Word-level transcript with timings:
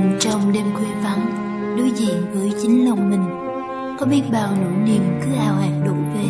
mình 0.00 0.18
trong 0.20 0.52
đêm 0.52 0.66
khuya 0.74 0.94
vắng, 1.02 1.26
đối 1.78 1.90
diện 1.90 2.24
với 2.34 2.52
chính 2.62 2.88
lòng 2.88 3.10
mình. 3.10 3.24
Có 3.98 4.06
biết 4.06 4.22
bao 4.32 4.48
nỗi 4.60 4.72
niềm 4.84 5.02
cứ 5.24 5.32
ao 5.34 5.54
ạt 5.54 5.72
đổ 5.84 5.92
về, 5.92 6.28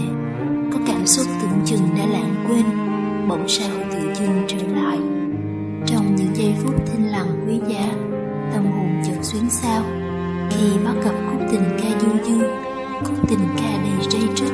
có 0.72 0.78
cảm 0.87 1.06
xúc 1.06 1.26
tưởng 1.42 1.60
chừng 1.64 1.88
đã 1.98 2.06
lãng 2.06 2.44
quên, 2.48 2.64
bỗng 3.28 3.48
sao 3.48 3.71
tự 3.92 4.14
dưng 4.14 4.44
trở 4.48 4.67
lại. 4.74 4.98
Trong 5.87 6.17
những 6.17 6.37
giây 6.37 6.54
phút 6.62 6.74
thinh 6.87 7.10
lặng 7.10 7.46
quý 7.46 7.60
giá, 7.69 7.88
tâm 8.53 8.64
hồn 8.64 9.03
chợt 9.06 9.19
xuyến 9.22 9.51
sao 9.51 9.82
khi 10.50 10.64
bắt 10.84 10.94
gặp 11.04 11.14
khúc 11.30 11.40
tình 11.50 11.78
ca 11.82 12.00
du 12.00 12.08
dương, 12.24 12.50
khúc 13.04 13.28
tình 13.28 13.48
ca 13.56 13.71
đầy 13.82 14.10
rây 14.10 14.22
rứt 14.37 14.52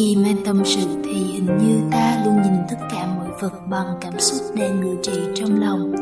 khi 0.00 0.16
mang 0.16 0.36
tâm 0.44 0.62
sự 0.64 0.86
thì 1.04 1.14
hình 1.14 1.46
như 1.46 1.80
ta 1.90 2.22
luôn 2.24 2.42
nhìn 2.42 2.52
tất 2.70 2.76
cả 2.90 3.06
mọi 3.16 3.28
vật 3.40 3.52
bằng 3.70 3.86
cảm 4.00 4.20
xúc 4.20 4.40
đang 4.56 4.80
ngự 4.80 4.96
trị 5.02 5.12
trong 5.34 5.60
lòng. 5.60 5.92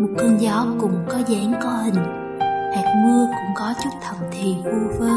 Một 0.00 0.08
cơn 0.18 0.40
gió 0.40 0.66
cũng 0.80 0.94
có 1.08 1.18
dáng 1.28 1.52
có 1.62 1.70
hình, 1.70 1.94
hạt 2.74 3.02
mưa 3.04 3.26
cũng 3.26 3.54
có 3.56 3.74
chút 3.84 3.90
thầm 4.02 4.16
thì 4.32 4.54
vu 4.64 4.98
vơ. 4.98 5.10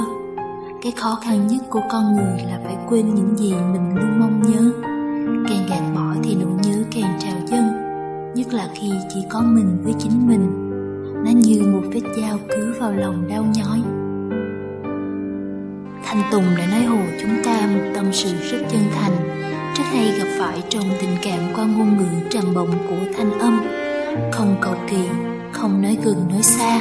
Cái 0.81 0.91
khó 0.97 1.20
khăn 1.23 1.47
nhất 1.47 1.63
của 1.70 1.81
con 1.89 2.15
người 2.15 2.43
là 2.47 2.59
phải 2.63 2.77
quên 2.89 3.15
những 3.15 3.37
gì 3.37 3.53
mình 3.53 3.95
luôn 3.95 4.20
mong 4.20 4.41
nhớ. 4.41 4.71
Càng 5.49 5.65
gạt 5.70 5.93
bỏ 5.95 6.15
thì 6.23 6.35
nỗi 6.35 6.53
nhớ 6.63 6.84
càng 6.95 7.20
trào 7.20 7.47
dâng, 7.47 7.67
nhất 8.35 8.53
là 8.53 8.67
khi 8.73 8.91
chỉ 9.13 9.20
có 9.29 9.41
mình 9.41 9.77
với 9.84 9.93
chính 9.99 10.27
mình. 10.27 10.71
Nó 11.25 11.31
như 11.31 11.63
một 11.73 11.81
vết 11.93 12.21
dao 12.21 12.37
cứ 12.49 12.73
vào 12.79 12.93
lòng 12.93 13.27
đau 13.27 13.43
nhói 13.43 14.04
thanh 16.05 16.23
tùng 16.31 16.43
đã 16.57 16.67
nói 16.67 16.83
hồ 16.83 16.97
chúng 17.21 17.43
ta 17.43 17.67
một 17.73 17.91
tâm 17.95 18.13
sự 18.13 18.35
rất 18.51 18.57
chân 18.71 18.81
thành. 18.95 19.11
Rất 19.77 19.83
hay 19.91 20.11
gặp 20.19 20.27
phải 20.39 20.63
trong 20.70 20.84
tình 21.01 21.17
cảm 21.21 21.39
qua 21.55 21.65
ngôn 21.65 21.97
ngữ 21.97 22.29
trầm 22.29 22.53
bồng 22.53 22.71
của 22.89 23.13
thanh 23.17 23.39
âm. 23.39 23.59
Không 24.31 24.55
cầu 24.62 24.75
kỳ, 24.89 24.97
không 25.51 25.81
nói 25.81 25.97
gần, 26.03 26.27
nói 26.29 26.43
xa. 26.43 26.79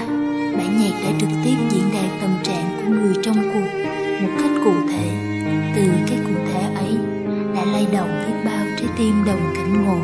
Bản 0.56 0.80
nhạc 0.80 1.00
đã 1.04 1.10
trực 1.20 1.28
tiếp 1.44 1.56
diễn 1.70 1.84
đạt 1.94 2.20
tâm 2.20 2.30
trạng 2.42 2.76
của 2.76 2.90
người 2.90 3.14
trong 3.22 3.36
cuộc. 3.52 3.78
Một 4.22 4.30
cách 4.42 4.50
cụ 4.64 4.72
thể, 4.88 5.10
từ 5.76 5.82
cái 6.08 6.18
cụ 6.26 6.34
thể 6.52 6.60
ấy, 6.74 6.96
đã 7.54 7.64
lay 7.72 7.86
động 7.92 8.24
biết 8.26 8.50
bao 8.50 8.66
trái 8.76 8.88
tim 8.98 9.24
đồng 9.26 9.54
cảnh 9.54 9.84
ngộ. 9.84 9.98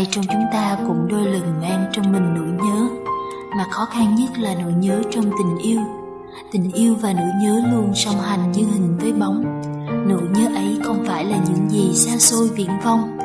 Ai 0.00 0.06
trong 0.10 0.24
chúng 0.24 0.44
ta 0.52 0.76
cũng 0.86 1.08
đôi 1.08 1.26
lần 1.26 1.60
mang 1.60 1.90
trong 1.92 2.12
mình 2.12 2.34
nỗi 2.34 2.68
nhớ, 2.68 2.88
mà 3.56 3.64
khó 3.70 3.84
khăn 3.84 4.14
nhất 4.14 4.38
là 4.38 4.54
nỗi 4.62 4.72
nhớ 4.72 5.02
trong 5.10 5.24
tình 5.24 5.58
yêu. 5.58 5.80
Tình 6.52 6.72
yêu 6.72 6.94
và 7.00 7.12
nỗi 7.12 7.30
nhớ 7.42 7.62
luôn 7.72 7.92
song 7.94 8.20
hành 8.20 8.52
như 8.52 8.64
hình 8.72 8.98
với 8.98 9.12
bóng. 9.12 9.44
Nỗi 10.08 10.22
nhớ 10.34 10.56
ấy 10.56 10.78
không 10.84 11.04
phải 11.06 11.24
là 11.24 11.36
những 11.48 11.70
gì 11.70 11.92
xa 11.94 12.18
xôi 12.18 12.48
viễn 12.48 12.70
vông. 12.84 13.18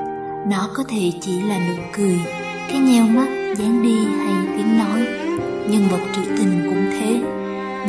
Nó 0.50 0.70
có 0.74 0.84
thể 0.90 1.12
chỉ 1.22 1.42
là 1.42 1.60
nụ 1.60 1.84
cười, 1.98 2.20
cái 2.68 2.80
nheo 2.80 3.06
mắt, 3.06 3.28
dáng 3.58 3.84
đi 3.84 4.06
hay 4.06 4.58
tiếng 4.58 4.78
nói. 4.78 5.06
Nhân 5.70 5.88
vật 5.92 6.06
trữ 6.16 6.22
tình 6.38 6.66
cũng 6.70 6.86
thế. 6.92 7.22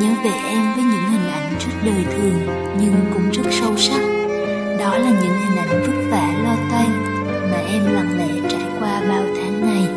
Nhớ 0.01 0.15
về 0.25 0.31
em 0.31 0.75
với 0.75 0.85
những 0.85 1.11
hình 1.11 1.29
ảnh 1.33 1.53
rất 1.61 1.73
đời 1.85 2.05
thường, 2.05 2.47
nhưng 2.81 2.95
cũng 3.15 3.31
rất 3.31 3.53
sâu 3.53 3.77
sắc. 3.77 4.01
Đó 4.79 4.99
là 4.99 5.11
những 5.11 5.35
hình 5.35 5.57
ảnh 5.57 5.83
vất 5.87 6.11
vả, 6.11 6.43
lo 6.45 6.57
toan 6.71 7.16
mà 7.57 7.63
em 7.63 7.85
lặng 7.85 8.19
lẽ 8.19 8.49
trải 8.49 8.67
qua 8.81 9.03
bao 9.09 9.25
tháng 9.37 9.61
ngày. 9.61 9.89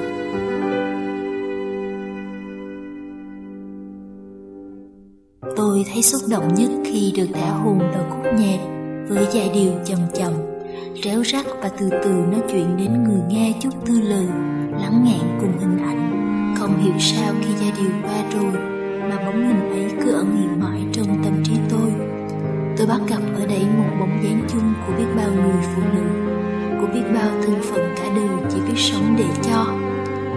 Tôi 5.55 5.85
thấy 5.93 6.01
xúc 6.01 6.21
động 6.29 6.53
nhất 6.55 6.69
khi 6.85 7.13
được 7.15 7.27
thả 7.33 7.49
hồn 7.49 7.79
vào 7.79 8.05
khúc 8.09 8.33
nhạc 8.35 8.59
với 9.09 9.27
giai 9.31 9.49
điệu 9.53 9.71
chậm 9.85 9.99
chậm, 10.13 10.33
réo 11.03 11.23
rắt 11.23 11.45
và 11.61 11.69
từ 11.79 11.89
từ 12.03 12.09
nói 12.09 12.41
chuyện 12.51 12.77
đến 12.77 13.03
người 13.03 13.21
nghe 13.29 13.53
chút 13.61 13.85
tư 13.85 14.01
lời, 14.01 14.27
lắng 14.81 15.03
nghẹn 15.05 15.39
cùng 15.41 15.57
hình 15.59 15.77
ảnh. 15.85 16.55
Không 16.59 16.77
hiểu 16.83 16.93
sao 16.99 17.33
khi 17.41 17.53
giai 17.59 17.71
điệu 17.77 17.91
qua 18.03 18.23
rồi 18.33 18.53
mà 19.09 19.17
bóng 19.25 19.47
hình 19.47 19.69
ấy 19.71 19.91
cứ 20.03 20.11
ẩn 20.11 20.37
hiện 20.37 20.59
mãi 20.59 20.81
trong 20.93 21.23
tâm 21.23 21.43
trí 21.43 21.53
tôi. 21.69 21.91
Tôi 22.77 22.87
bắt 22.87 23.01
gặp 23.07 23.21
ở 23.39 23.47
đây 23.47 23.63
một 23.77 23.89
bóng 23.99 24.23
dáng 24.23 24.41
chung 24.47 24.73
của 24.87 24.93
biết 24.97 25.07
bao 25.17 25.29
người 25.31 25.63
phụ 25.75 25.81
nữ 25.93 26.28
của 26.81 26.87
biết 26.93 27.03
bao 27.13 27.29
thân 27.43 27.61
phận 27.61 27.93
cả 27.95 28.03
đời 28.15 28.29
chỉ 28.49 28.57
biết 28.67 28.77
sống 28.77 29.15
để 29.17 29.25
cho. 29.43 29.65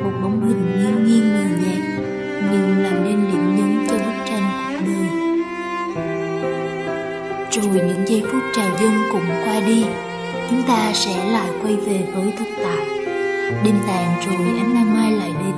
Một 0.05 0.13
bóng 0.23 0.49
hình 0.49 0.67
nghiêng 0.79 1.07
nghiêng 1.07 1.33
mờ 1.35 1.45
nhạt, 1.63 1.83
nhưng 2.53 2.83
làm 2.83 3.05
nên 3.05 3.31
điểm 3.33 3.57
nhấn 3.57 3.87
cho 3.89 3.95
bức 3.95 4.25
tranh 4.27 4.43
cuộc 4.69 4.79
đời. 4.87 5.09
Rồi 7.51 7.87
những 7.87 8.09
giây 8.09 8.23
phút 8.33 8.43
trào 8.55 8.77
dâng 8.81 9.03
cũng 9.13 9.27
qua 9.45 9.61
đi, 9.67 9.85
chúng 10.51 10.63
ta 10.63 10.93
sẽ 10.95 11.33
lại 11.33 11.51
quay 11.63 11.77
về 11.77 12.07
với 12.15 12.33
thực 12.39 12.49
tại. 12.65 12.87
Đêm 13.65 13.75
tàn 13.87 14.21
rồi 14.27 14.59
ánh 14.59 14.75
mai 14.75 14.85
mai 14.85 15.13
lại 15.13 15.31
đến, 15.45 15.55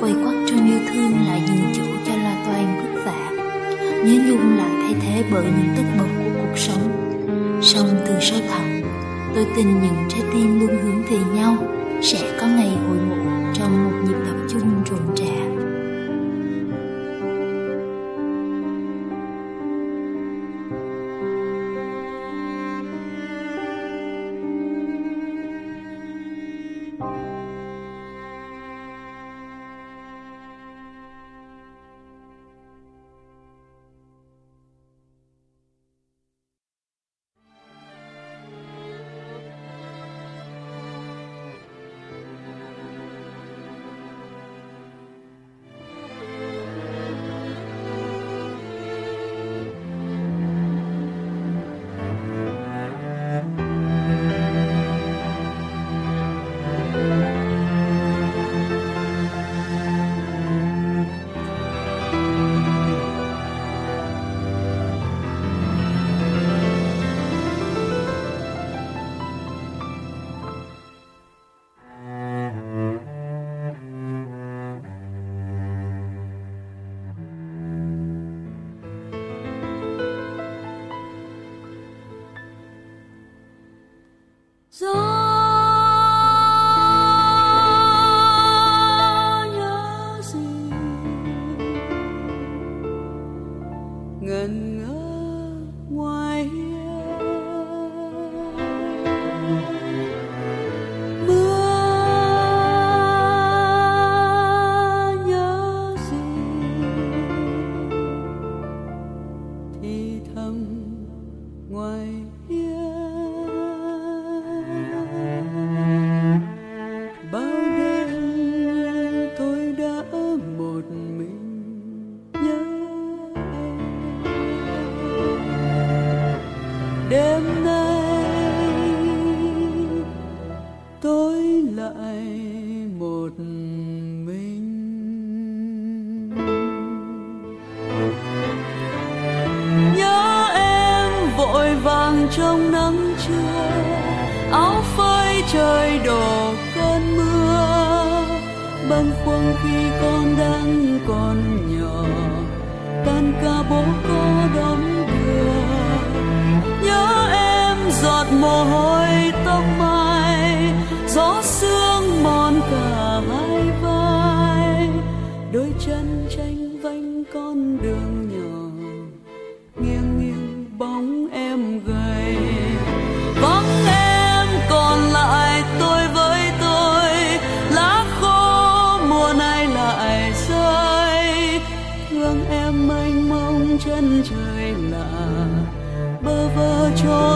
quay 0.00 0.12
quắt 0.24 0.34
trong 0.48 0.70
yêu 0.70 0.78
thương 0.92 1.12
lại 1.26 1.42
dừng 1.46 1.72
chỗ 1.74 1.84
cho 2.06 2.14
la 2.16 2.44
toan 2.46 2.76
vất 2.76 3.04
vả. 3.04 3.30
Nhớ 4.04 4.22
nhung 4.28 4.56
lại 4.56 4.70
thay 4.82 4.94
thế 5.00 5.24
bởi 5.32 5.44
những 5.44 5.74
tất 5.76 5.82
bật 5.98 6.08
của 6.18 6.30
cuộc 6.40 6.58
sống. 6.58 6.88
Song 7.62 7.88
từ 8.06 8.14
sâu 8.20 8.40
thẳm 8.50 8.71
tôi 9.34 9.46
tin 9.56 9.66
những 9.66 10.08
trái 10.08 10.22
tim 10.32 10.60
luôn 10.60 10.78
hướng 10.82 11.02
về 11.02 11.18
nhau 11.34 11.56
sẽ 12.02 12.36
có 12.40 12.46
ngày 12.46 12.76
hội 12.88 12.96
ngộ 12.96 13.31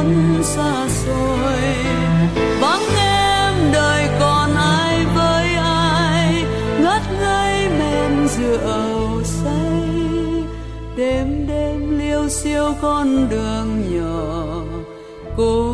vẫn 0.07 0.43
xa 0.43 0.89
xôi. 0.89 1.61
Vắng 2.61 2.83
em 2.99 3.55
đời 3.73 4.09
còn 4.21 4.55
ai 4.55 5.05
với 5.15 5.55
ai, 5.55 6.45
ngất 6.81 7.03
ngây 7.21 7.69
men 7.69 8.29
rượu 8.29 9.23
say. 9.25 9.89
Đêm 10.97 11.47
đêm 11.49 11.99
liêu 11.99 12.29
xiêu 12.29 12.75
con 12.83 13.29
đường 13.31 13.83
nhỏ, 13.95 14.63
cô 15.37 15.66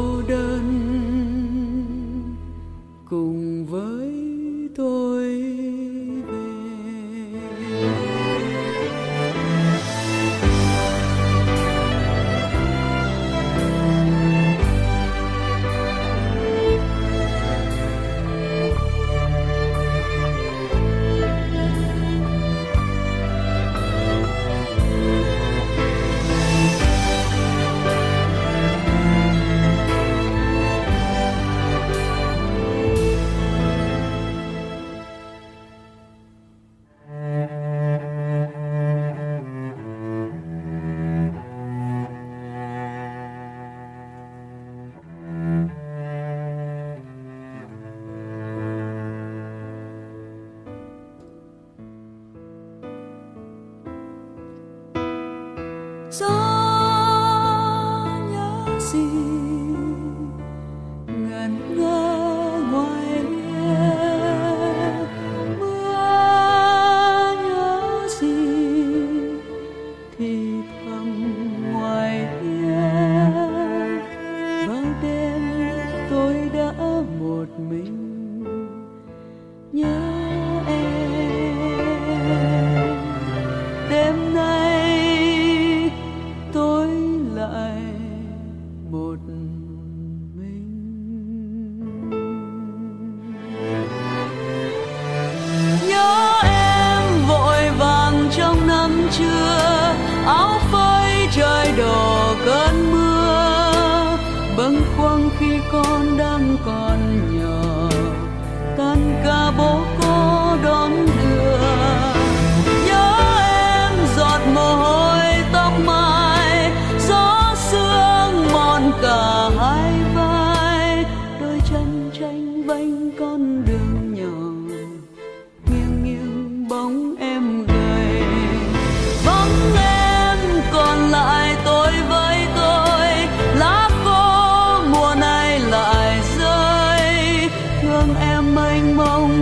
gió 56.12 56.51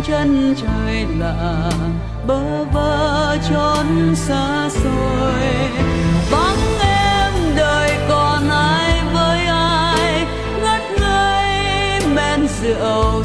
trên 0.03 0.07
chân 0.07 0.55
trời 0.63 1.07
lạ 1.19 1.71
bơ 2.27 2.65
vơ 2.65 3.37
trốn 3.51 4.15
xa 4.15 4.69
xôi. 4.71 5.43
Vắng 6.31 6.79
em 6.81 7.33
đời 7.57 7.99
còn 8.09 8.49
ai 8.51 9.01
với 9.13 9.47
ai? 9.47 10.27
Ngất 10.63 10.83
ngây 11.01 12.01
men 12.15 12.47
rượu 12.63 13.25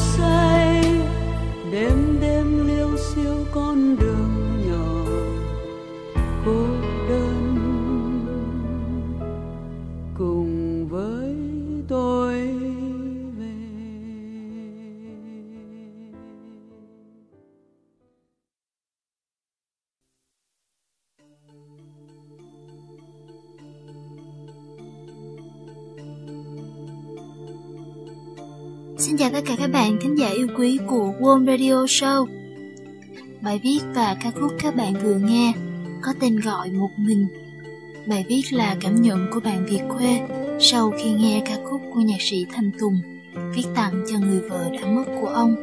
chào 29.26 29.34
tất 29.34 29.44
cả 29.46 29.56
các 29.60 29.72
bạn 29.72 29.98
thính 30.02 30.18
giả 30.18 30.30
yêu 30.30 30.48
quý 30.58 30.80
của 30.88 31.14
Warm 31.20 31.46
Radio 31.46 31.86
Show. 31.86 32.26
Bài 33.42 33.60
viết 33.64 33.80
và 33.96 34.18
ca 34.24 34.32
khúc 34.32 34.52
các 34.60 34.76
bạn 34.76 34.94
vừa 35.04 35.16
nghe 35.16 35.54
có 36.02 36.14
tên 36.20 36.40
gọi 36.40 36.72
Một 36.72 36.90
Mình. 36.98 37.28
Bài 38.06 38.26
viết 38.28 38.42
là 38.52 38.76
cảm 38.82 39.02
nhận 39.02 39.28
của 39.34 39.40
bạn 39.40 39.66
Việt 39.66 39.82
Khuê 39.90 40.20
sau 40.60 40.92
khi 40.98 41.12
nghe 41.12 41.42
ca 41.46 41.58
khúc 41.64 41.82
của 41.94 42.00
nhạc 42.00 42.22
sĩ 42.22 42.46
Thanh 42.52 42.72
Tùng 42.80 43.00
viết 43.56 43.64
tặng 43.76 44.04
cho 44.12 44.20
người 44.20 44.40
vợ 44.50 44.70
đã 44.74 44.86
mất 44.86 45.06
của 45.22 45.28
ông. 45.28 45.56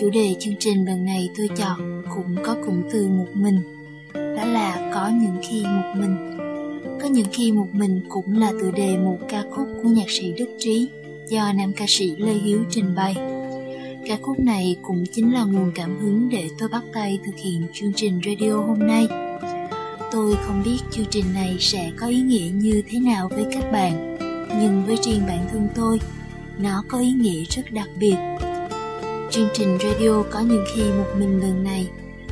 Chủ 0.00 0.10
đề 0.10 0.34
chương 0.38 0.56
trình 0.58 0.84
lần 0.86 1.04
này 1.04 1.30
tôi 1.36 1.48
chọn 1.56 2.02
cũng 2.14 2.36
có 2.44 2.56
cụm 2.66 2.82
từ 2.92 3.08
một 3.08 3.28
mình, 3.34 3.60
đó 4.14 4.44
là 4.44 4.90
có 4.94 5.08
những 5.08 5.36
khi 5.48 5.62
một 5.62 5.94
mình. 5.96 6.38
Có 7.02 7.08
những 7.08 7.26
khi 7.32 7.52
một 7.52 7.68
mình 7.72 8.00
cũng 8.08 8.38
là 8.38 8.52
tựa 8.60 8.70
đề 8.70 8.96
một 8.98 9.18
ca 9.28 9.42
khúc 9.50 9.68
của 9.82 9.88
nhạc 9.88 10.10
sĩ 10.10 10.32
Đức 10.38 10.48
Trí 10.58 10.88
do 11.30 11.52
nam 11.52 11.72
ca 11.72 11.84
sĩ 11.88 12.16
Lê 12.18 12.32
Hiếu 12.32 12.64
trình 12.70 12.94
bày. 12.94 13.14
Ca 14.06 14.16
khúc 14.22 14.40
này 14.40 14.76
cũng 14.82 15.04
chính 15.12 15.34
là 15.34 15.44
nguồn 15.44 15.72
cảm 15.74 15.98
hứng 16.00 16.28
để 16.28 16.48
tôi 16.58 16.68
bắt 16.68 16.82
tay 16.92 17.18
thực 17.26 17.36
hiện 17.36 17.66
chương 17.72 17.92
trình 17.92 18.20
radio 18.26 18.52
hôm 18.52 18.78
nay. 18.78 19.06
Tôi 20.12 20.36
không 20.46 20.62
biết 20.64 20.78
chương 20.90 21.06
trình 21.10 21.24
này 21.34 21.56
sẽ 21.60 21.90
có 21.96 22.06
ý 22.06 22.20
nghĩa 22.20 22.50
như 22.54 22.82
thế 22.88 23.00
nào 23.00 23.28
với 23.28 23.44
các 23.52 23.72
bạn, 23.72 24.16
nhưng 24.60 24.84
với 24.86 24.96
riêng 25.02 25.22
bản 25.28 25.48
thân 25.52 25.68
tôi, 25.74 26.00
nó 26.58 26.84
có 26.88 26.98
ý 26.98 27.12
nghĩa 27.12 27.44
rất 27.44 27.62
đặc 27.72 27.88
biệt. 27.98 28.16
Chương 29.30 29.48
trình 29.54 29.78
radio 29.82 30.22
có 30.30 30.40
những 30.40 30.64
khi 30.74 30.82
một 30.82 31.08
mình 31.18 31.40
lần 31.40 31.64
này, 31.64 31.88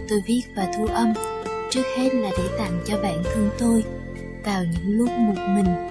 tôi 0.09 0.23
viết 0.26 0.43
và 0.57 0.73
thu 0.76 0.87
âm, 0.87 1.12
trước 1.71 1.85
hết 1.97 2.14
là 2.14 2.31
để 2.38 2.49
tặng 2.59 2.81
cho 2.87 3.02
bạn 3.02 3.23
thân 3.25 3.50
tôi 3.59 3.85
vào 4.45 4.64
những 4.64 4.99
lúc 4.99 5.09
một 5.11 5.35
mình 5.57 5.88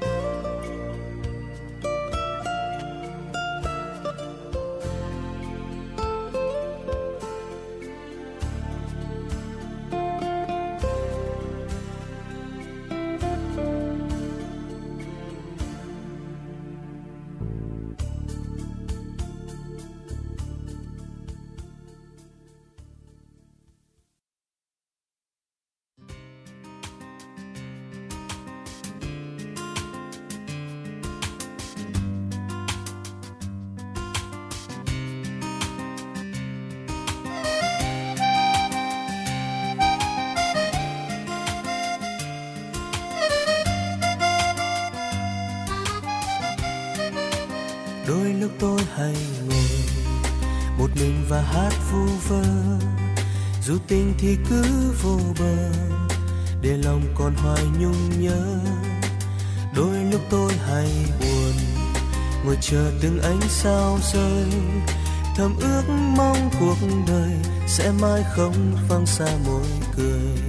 không 68.37 68.75
văng 68.89 69.05
xa 69.05 69.25
môi 69.47 69.67
cười. 69.97 70.43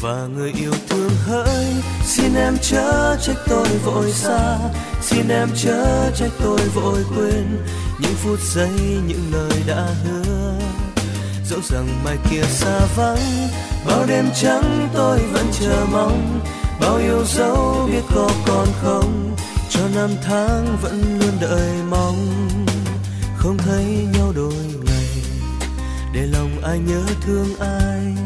Và 0.00 0.26
người 0.34 0.52
yêu 0.52 0.72
thương 0.88 1.10
hỡi, 1.26 1.66
xin 2.04 2.34
em 2.34 2.56
chớ 2.62 3.16
trách 3.22 3.36
tôi 3.48 3.68
vội 3.84 4.12
xa. 4.12 4.58
Xin 5.02 5.28
em 5.28 5.48
chớ 5.56 6.10
trách 6.14 6.30
tôi 6.42 6.58
vội 6.74 7.04
quên 7.16 7.64
những 7.98 8.14
phút 8.14 8.38
giây, 8.54 8.70
những 9.06 9.22
lời 9.32 9.62
đã 9.66 9.86
hứa. 10.04 10.58
Dẫu 11.44 11.60
rằng 11.70 12.04
mai 12.04 12.16
kia 12.30 12.42
xa 12.42 12.80
vắng, 12.96 13.48
bao 13.86 14.06
đêm 14.06 14.30
trắng 14.40 14.88
tôi 14.94 15.18
vẫn 15.18 15.46
chờ 15.60 15.86
mong. 15.92 16.40
Bao 16.80 16.96
yêu 16.96 17.24
dấu 17.24 17.88
biết 17.92 18.02
có 18.14 18.30
còn 18.46 18.68
không, 18.82 19.36
cho 19.70 19.80
năm 19.94 20.10
tháng 20.22 20.76
vẫn 20.82 21.18
luôn 21.20 21.32
đợi 21.40 21.70
mong. 21.90 22.46
Không 23.36 23.58
thấy 23.58 23.84
nhau 24.12 24.32
đôi 24.36 24.59
để 26.12 26.26
lòng 26.26 26.60
ai 26.62 26.78
nhớ 26.78 27.02
thương 27.20 27.56
ai. 27.58 28.16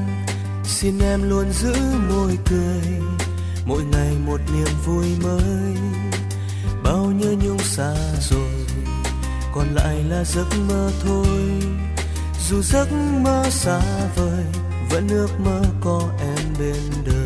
Xin 0.64 0.98
em 0.98 1.30
luôn 1.30 1.52
giữ 1.52 1.74
môi 2.08 2.38
cười. 2.50 3.00
Mỗi 3.66 3.82
ngày 3.84 4.14
một 4.26 4.40
niềm 4.54 4.68
vui 4.84 5.06
mới. 5.22 5.76
Bao 6.82 7.04
nhiêu 7.04 7.32
nhung 7.32 7.58
xa 7.58 7.94
rồi, 8.30 8.66
còn 9.54 9.74
lại 9.74 10.04
là 10.08 10.24
giấc 10.24 10.46
mơ 10.68 10.90
thôi. 11.04 11.62
Dù 12.48 12.62
giấc 12.62 12.92
mơ 13.22 13.44
xa 13.50 13.80
vời, 14.16 14.44
vẫn 14.90 15.08
ước 15.08 15.40
mơ 15.40 15.62
có 15.80 16.08
em 16.20 16.54
bên 16.58 16.82
đời. 17.06 17.23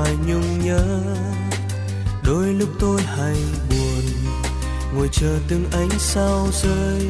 Hoài 0.00 0.16
nhung 0.26 0.64
nhớ. 0.64 0.82
Đôi 2.24 2.46
lúc 2.46 2.68
tôi 2.80 3.02
hay 3.02 3.36
buồn, 3.70 4.04
ngồi 4.94 5.08
chờ 5.12 5.38
từng 5.48 5.64
ánh 5.72 5.90
sao 5.98 6.48
rơi. 6.62 7.06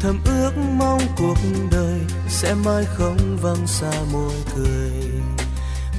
Thầm 0.00 0.20
ước 0.24 0.50
mong 0.78 1.00
cuộc 1.16 1.38
đời 1.70 2.00
sẽ 2.28 2.54
mãi 2.54 2.84
không 2.96 3.38
văng 3.42 3.66
xa 3.66 3.90
môi 4.12 4.32
cười. 4.56 4.92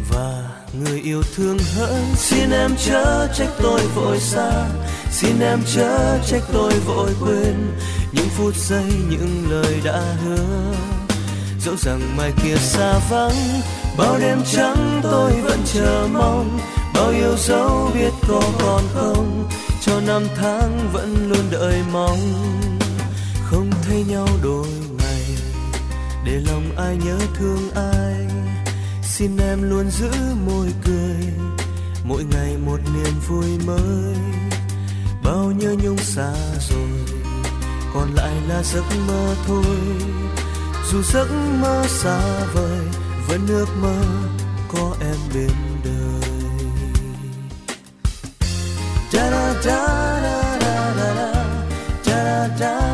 Và 0.10 0.50
người 0.74 1.00
yêu 1.02 1.24
thương 1.36 1.58
hỡi, 1.76 2.02
xin 2.16 2.52
em 2.52 2.72
chớ 2.86 3.28
trách 3.36 3.52
tôi 3.62 3.82
vội 3.96 4.20
xa. 4.20 4.68
Xin 5.12 5.40
em 5.40 5.60
chớ 5.76 6.20
trách 6.28 6.44
tôi 6.54 6.74
vội 6.80 7.12
quên 7.22 7.78
những 8.12 8.30
phút 8.38 8.56
giây, 8.56 8.92
những 9.10 9.46
lời 9.50 9.82
đã 9.84 10.02
hứa. 10.24 10.74
Dẫu 11.66 11.76
rằng 11.78 12.18
mai 12.18 12.32
kia 12.44 12.56
xa 12.58 13.00
vắng 13.10 13.62
bao 13.98 14.18
đêm 14.20 14.38
trắng 14.52 15.00
tôi 15.04 15.32
vẫn 15.42 15.60
chờ 15.74 16.08
mong. 16.14 16.60
Bao 16.94 17.10
yêu 17.10 17.38
dấu 17.38 17.92
biết 17.94 18.12
có 18.28 18.42
còn 18.60 18.84
không. 18.94 19.50
Cho 19.82 20.02
năm 20.08 20.24
tháng 20.36 20.90
vẫn 20.94 21.30
luôn 21.30 21.46
đợi 21.52 21.84
mong. 21.92 22.20
Không 23.46 23.70
thấy 23.82 24.04
nhau 24.08 24.28
đôi 24.44 24.68
ngày. 24.98 25.26
Để 26.26 26.32
lòng 26.32 26.64
ai 26.78 26.98
nhớ 27.06 27.18
thương 27.34 27.72
ai. 27.76 28.28
Xin 29.04 29.38
em 29.38 29.70
luôn 29.70 29.90
giữ 29.92 30.12
môi 30.46 30.68
cười. 30.86 31.34
Mỗi 32.04 32.24
ngày 32.24 32.58
một 32.66 32.80
niềm 32.94 33.14
vui 33.28 33.58
mới. 33.66 34.16
Bao 35.24 35.52
nhớ 35.58 35.76
nhung 35.84 35.98
xa 35.98 36.34
rồi. 36.70 37.22
Còn 37.94 38.14
lại 38.16 38.34
là 38.48 38.64
giấc 38.64 38.84
mơ 39.08 39.36
thôi. 39.48 39.78
Dù 40.92 41.02
giấc 41.02 41.28
mơ 41.62 41.84
xa 41.88 42.20
vời 42.54 43.07
vẫn 43.28 43.48
ước 43.48 43.68
mơ 43.82 44.02
có 44.74 44.96
em 45.02 45.18
bên 45.34 45.52
đời. 45.84 46.30
Da 49.12 49.30
da 49.32 49.54
da 49.62 50.22
da 50.22 50.60
da 50.62 50.94
da 50.98 51.14
da 52.04 52.50
da 52.50 52.50
da 52.60 52.87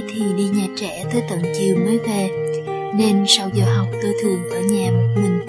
còn 0.00 0.08
thì 0.14 0.22
đi 0.36 0.44
nhà 0.44 0.66
trẻ 0.76 1.04
tới 1.12 1.22
tận 1.30 1.42
chiều 1.58 1.76
mới 1.76 1.98
về, 1.98 2.30
nên 2.94 3.24
sau 3.28 3.50
giờ 3.54 3.64
học 3.76 3.86
tôi 4.02 4.14
thường 4.22 4.50
ở 4.50 4.60
nhà 4.60 4.90
một 4.90 5.22
mình. 5.22 5.40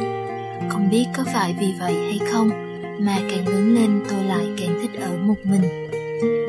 Không 0.69 0.89
biết 0.91 1.05
có 1.17 1.23
phải 1.33 1.55
vì 1.59 1.73
vậy 1.79 1.93
hay 1.93 2.19
không, 2.31 2.49
mà 2.99 3.17
càng 3.31 3.47
lớn 3.47 3.75
lên 3.75 4.01
tôi 4.09 4.23
lại 4.23 4.45
càng 4.57 4.79
thích 4.81 5.01
ở 5.01 5.17
một 5.17 5.35
mình. 5.43 5.89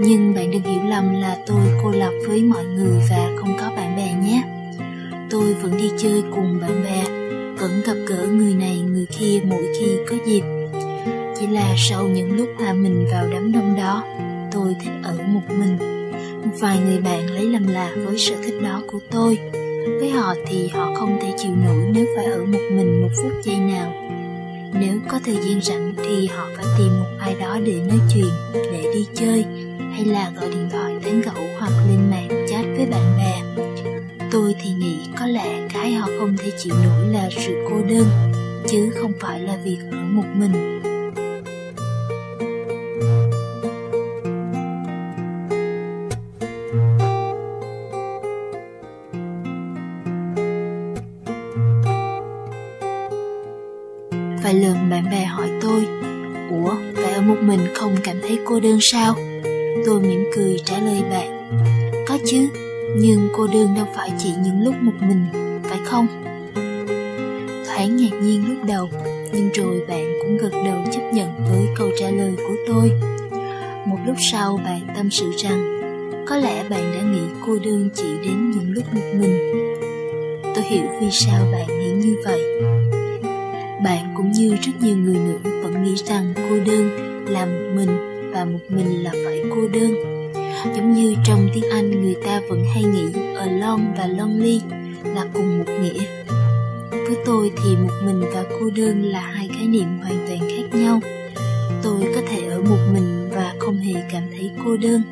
Nhưng 0.01 0.35
bạn 0.35 0.51
đừng 0.51 0.63
hiểu 0.63 0.83
lầm 0.89 1.21
là 1.21 1.37
tôi 1.47 1.61
cô 1.83 1.91
lập 1.91 2.13
với 2.29 2.43
mọi 2.43 2.65
người 2.65 3.01
và 3.11 3.31
không 3.37 3.57
có 3.61 3.71
bạn 3.77 3.97
bè 3.97 4.15
nhé. 4.23 4.43
Tôi 5.31 5.55
vẫn 5.55 5.77
đi 5.77 5.91
chơi 5.99 6.23
cùng 6.35 6.59
bạn 6.61 6.85
bè, 6.85 7.05
vẫn 7.59 7.83
gặp 7.87 7.97
gỡ 8.07 8.27
người 8.27 8.55
này 8.55 8.81
người 8.81 9.07
kia 9.19 9.41
mỗi 9.45 9.67
khi 9.79 9.97
có 10.11 10.17
dịp. 10.27 10.43
Chỉ 11.41 11.47
là 11.47 11.75
sau 11.77 12.09
những 12.09 12.33
lúc 12.33 12.49
hòa 12.59 12.73
mình 12.73 13.07
vào 13.13 13.27
đám 13.33 13.53
đông 13.53 13.77
đó, 13.77 14.05
tôi 14.53 14.77
thích 14.81 14.93
ở 15.03 15.19
một 15.29 15.43
mình 15.49 15.90
một 16.45 16.53
vài 16.59 16.79
người 16.79 16.99
bạn 16.99 17.31
lấy 17.31 17.45
làm 17.45 17.67
lạ 17.67 17.93
với 18.05 18.19
sở 18.19 18.35
thích 18.45 18.55
đó 18.63 18.83
của 18.87 19.01
tôi. 19.11 19.39
Với 20.01 20.11
họ 20.11 20.35
thì 20.47 20.69
họ 20.69 20.95
không 20.95 21.19
thể 21.23 21.33
chịu 21.39 21.51
nổi 21.65 21.85
nếu 21.93 22.07
phải 22.17 22.25
ở 22.25 22.45
một 22.45 22.59
mình 22.73 23.03
một 23.03 23.09
phút 23.23 23.33
giây 23.43 23.57
nào. 23.57 23.93
Nếu 24.73 24.99
có 25.09 25.21
thời 25.25 25.35
gian 25.35 25.63
rảnh 25.63 25.95
thì 25.97 26.27
họ 26.27 26.49
phải 26.57 26.65
tìm 26.79 27.01
một 27.01 27.07
ai 27.19 27.35
đó 27.41 27.59
để 27.65 27.73
nói 27.89 27.99
chuyện, 28.15 28.31
để 28.55 28.91
đi 28.95 29.07
chơi, 29.15 29.45
hay 29.93 30.05
là 30.05 30.33
gọi 30.37 30.51
điện 30.51 30.69
thoại 30.73 30.95
tán 31.05 31.21
gẫu 31.21 31.45
hoặc 31.59 31.73
lên 31.89 32.11
mạng 32.11 32.47
chat 32.51 32.65
với 32.77 32.87
bạn 32.87 33.17
bè. 33.19 33.65
Tôi 34.31 34.55
thì 34.63 34.71
nghĩ 34.71 34.99
có 35.21 35.27
lẽ 35.27 35.69
cái 35.73 35.93
họ 35.93 36.09
không 36.19 36.37
thể 36.37 36.53
chịu 36.59 36.75
nổi 36.85 37.09
là 37.09 37.29
sự 37.31 37.65
cô 37.71 37.77
đơn, 37.89 38.07
chứ 38.69 38.91
không 38.95 39.13
phải 39.21 39.41
là 39.41 39.59
việc 39.65 39.79
ở 39.91 39.99
một 39.99 40.27
mình. 40.35 40.81
Thấy 58.31 58.39
cô 58.45 58.61
đơn 58.61 58.79
sao? 58.81 59.15
Tôi 59.87 60.01
mỉm 60.01 60.25
cười 60.37 60.57
trả 60.65 60.79
lời 60.79 61.03
bạn 61.11 61.49
Có 62.07 62.19
chứ, 62.27 62.49
nhưng 62.97 63.29
cô 63.37 63.47
đơn 63.47 63.75
đâu 63.77 63.87
phải 63.95 64.13
chỉ 64.19 64.31
những 64.45 64.65
lúc 64.65 64.75
một 64.81 64.93
mình, 65.01 65.27
phải 65.63 65.79
không? 65.85 66.07
Thoáng 67.67 67.97
ngạc 67.97 68.17
nhiên 68.23 68.45
lúc 68.49 68.59
đầu, 68.69 68.89
nhưng 69.33 69.51
rồi 69.55 69.81
bạn 69.89 70.13
cũng 70.23 70.37
gật 70.37 70.51
đầu 70.53 70.85
chấp 70.93 71.01
nhận 71.13 71.29
với 71.51 71.67
câu 71.77 71.89
trả 72.01 72.11
lời 72.11 72.33
của 72.37 72.55
tôi. 72.67 72.93
Một 73.87 73.99
lúc 74.07 74.17
sau 74.19 74.61
bạn 74.65 74.81
tâm 74.97 75.11
sự 75.11 75.33
rằng 75.37 75.81
có 76.27 76.37
lẽ 76.37 76.65
bạn 76.69 76.93
đã 76.95 77.13
nghĩ 77.13 77.23
cô 77.47 77.59
đơn 77.65 77.91
chỉ 77.95 78.09
đến 78.23 78.51
những 78.51 78.73
lúc 78.73 78.85
một 78.95 79.15
mình. 79.15 79.53
Tôi 80.43 80.65
hiểu 80.65 80.85
vì 81.01 81.11
sao 81.11 81.47
bạn 81.53 81.67
nghĩ 81.79 81.91
như 81.93 82.17
vậy. 82.25 82.41
Bạn 83.85 84.15
cũng 84.17 84.33
như 84.33 84.57
rất 84.63 84.73
nhiều 84.81 84.97
người 84.97 85.19
nữa 85.19 85.51
vẫn 85.63 85.85
nghĩ 85.85 85.95
rằng 85.97 86.35
cô 86.37 86.57
đơn 86.67 86.91
là 87.29 87.47
một 87.47 87.73
mình 87.75 88.10
và 88.41 88.47
một 88.47 88.59
mình 88.69 89.05
là 89.05 89.11
phải 89.25 89.43
cô 89.51 89.69
đơn. 89.69 89.95
Giống 90.77 90.93
như 90.93 91.15
trong 91.25 91.49
tiếng 91.55 91.65
Anh 91.71 92.03
người 92.03 92.15
ta 92.25 92.41
vẫn 92.49 92.65
hay 92.75 92.85
nghĩ 92.85 93.21
alone 93.37 93.83
và 93.99 94.07
lonely 94.07 94.61
là 95.15 95.27
cùng 95.35 95.59
một 95.59 95.65
nghĩa. 95.83 96.05
Với 96.91 97.17
tôi 97.25 97.53
thì 97.57 97.77
một 97.77 97.95
mình 98.05 98.23
và 98.35 98.45
cô 98.61 98.71
đơn 98.77 99.03
là 99.03 99.21
hai 99.21 99.49
khái 99.49 99.67
niệm 99.67 99.99
hoàn 100.03 100.27
toàn 100.29 100.39
khác 100.39 100.79
nhau. 100.79 101.01
Tôi 101.83 102.01
có 102.15 102.21
thể 102.29 102.47
ở 102.47 102.61
một 102.61 102.79
mình 102.93 103.29
và 103.31 103.55
không 103.59 103.79
hề 103.79 103.95
cảm 104.13 104.23
thấy 104.31 104.51
cô 104.65 104.77
đơn, 104.77 105.03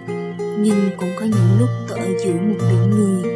nhưng 0.58 0.90
cũng 0.96 1.10
có 1.20 1.26
những 1.26 1.58
lúc 1.60 1.68
tôi 1.88 1.98
ở 1.98 2.08
giữa 2.24 2.32
một 2.32 2.56
biển 2.70 2.90
người 2.90 3.32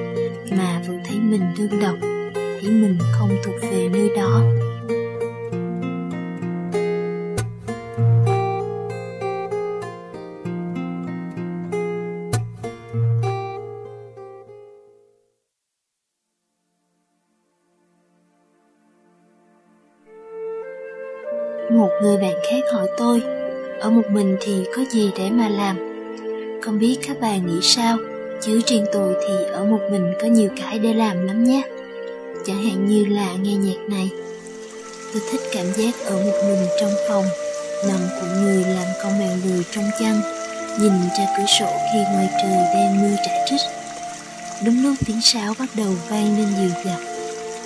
mà 0.50 0.82
vẫn 0.88 1.00
thấy 1.04 1.18
mình 1.18 1.42
đơn 1.58 1.80
độc, 1.80 1.96
thấy 2.34 2.70
mình 2.70 2.99
không 3.12 3.30
thuộc 3.44 3.54
về 3.62 3.88
nơi 3.92 4.08
đó 4.16 4.42
một 21.83 21.90
người 22.03 22.16
bạn 22.16 22.35
khác 22.51 22.61
hỏi 22.73 22.88
tôi, 22.97 23.23
ở 23.81 23.90
một 23.90 24.03
mình 24.11 24.37
thì 24.40 24.64
có 24.77 24.83
gì 24.90 25.11
để 25.18 25.31
mà 25.31 25.49
làm? 25.49 25.77
Không 26.62 26.79
biết 26.79 26.97
các 27.07 27.21
bạn 27.21 27.47
nghĩ 27.47 27.59
sao? 27.62 27.99
Chứ 28.40 28.61
riêng 28.66 28.87
tôi 28.92 29.14
thì 29.21 29.45
ở 29.53 29.64
một 29.64 29.79
mình 29.90 30.12
có 30.21 30.27
nhiều 30.27 30.51
cái 30.57 30.79
để 30.79 30.95
làm 30.95 31.27
lắm 31.27 31.45
nhé. 31.45 31.62
Chẳng 32.47 32.62
hạn 32.64 32.88
như 32.88 33.05
là 33.05 33.35
nghe 33.42 33.55
nhạc 33.55 33.88
này. 33.88 34.11
Tôi 35.12 35.23
thích 35.31 35.40
cảm 35.53 35.66
giác 35.77 35.95
ở 36.05 36.16
một 36.16 36.38
mình 36.49 36.68
trong 36.81 36.92
phòng, 37.09 37.25
nằm 37.88 38.01
cùng 38.21 38.42
người 38.42 38.64
làm 38.64 38.87
con 39.03 39.18
mèo 39.18 39.37
lười 39.45 39.64
trong 39.71 39.85
chăn, 40.01 40.21
nhìn 40.81 40.92
ra 41.18 41.27
cửa 41.38 41.45
sổ 41.59 41.73
khi 41.92 41.99
ngoài 42.12 42.29
trời 42.42 42.64
đang 42.75 43.03
mưa 43.03 43.16
trả 43.27 43.33
trích 43.47 43.61
đúng 44.64 44.83
lúc 44.83 44.95
tiếng 45.07 45.21
sáo 45.21 45.55
bắt 45.59 45.68
đầu 45.77 45.95
vang 46.09 46.38
lên 46.38 46.49
dịu 46.59 46.83
dặt 46.85 47.01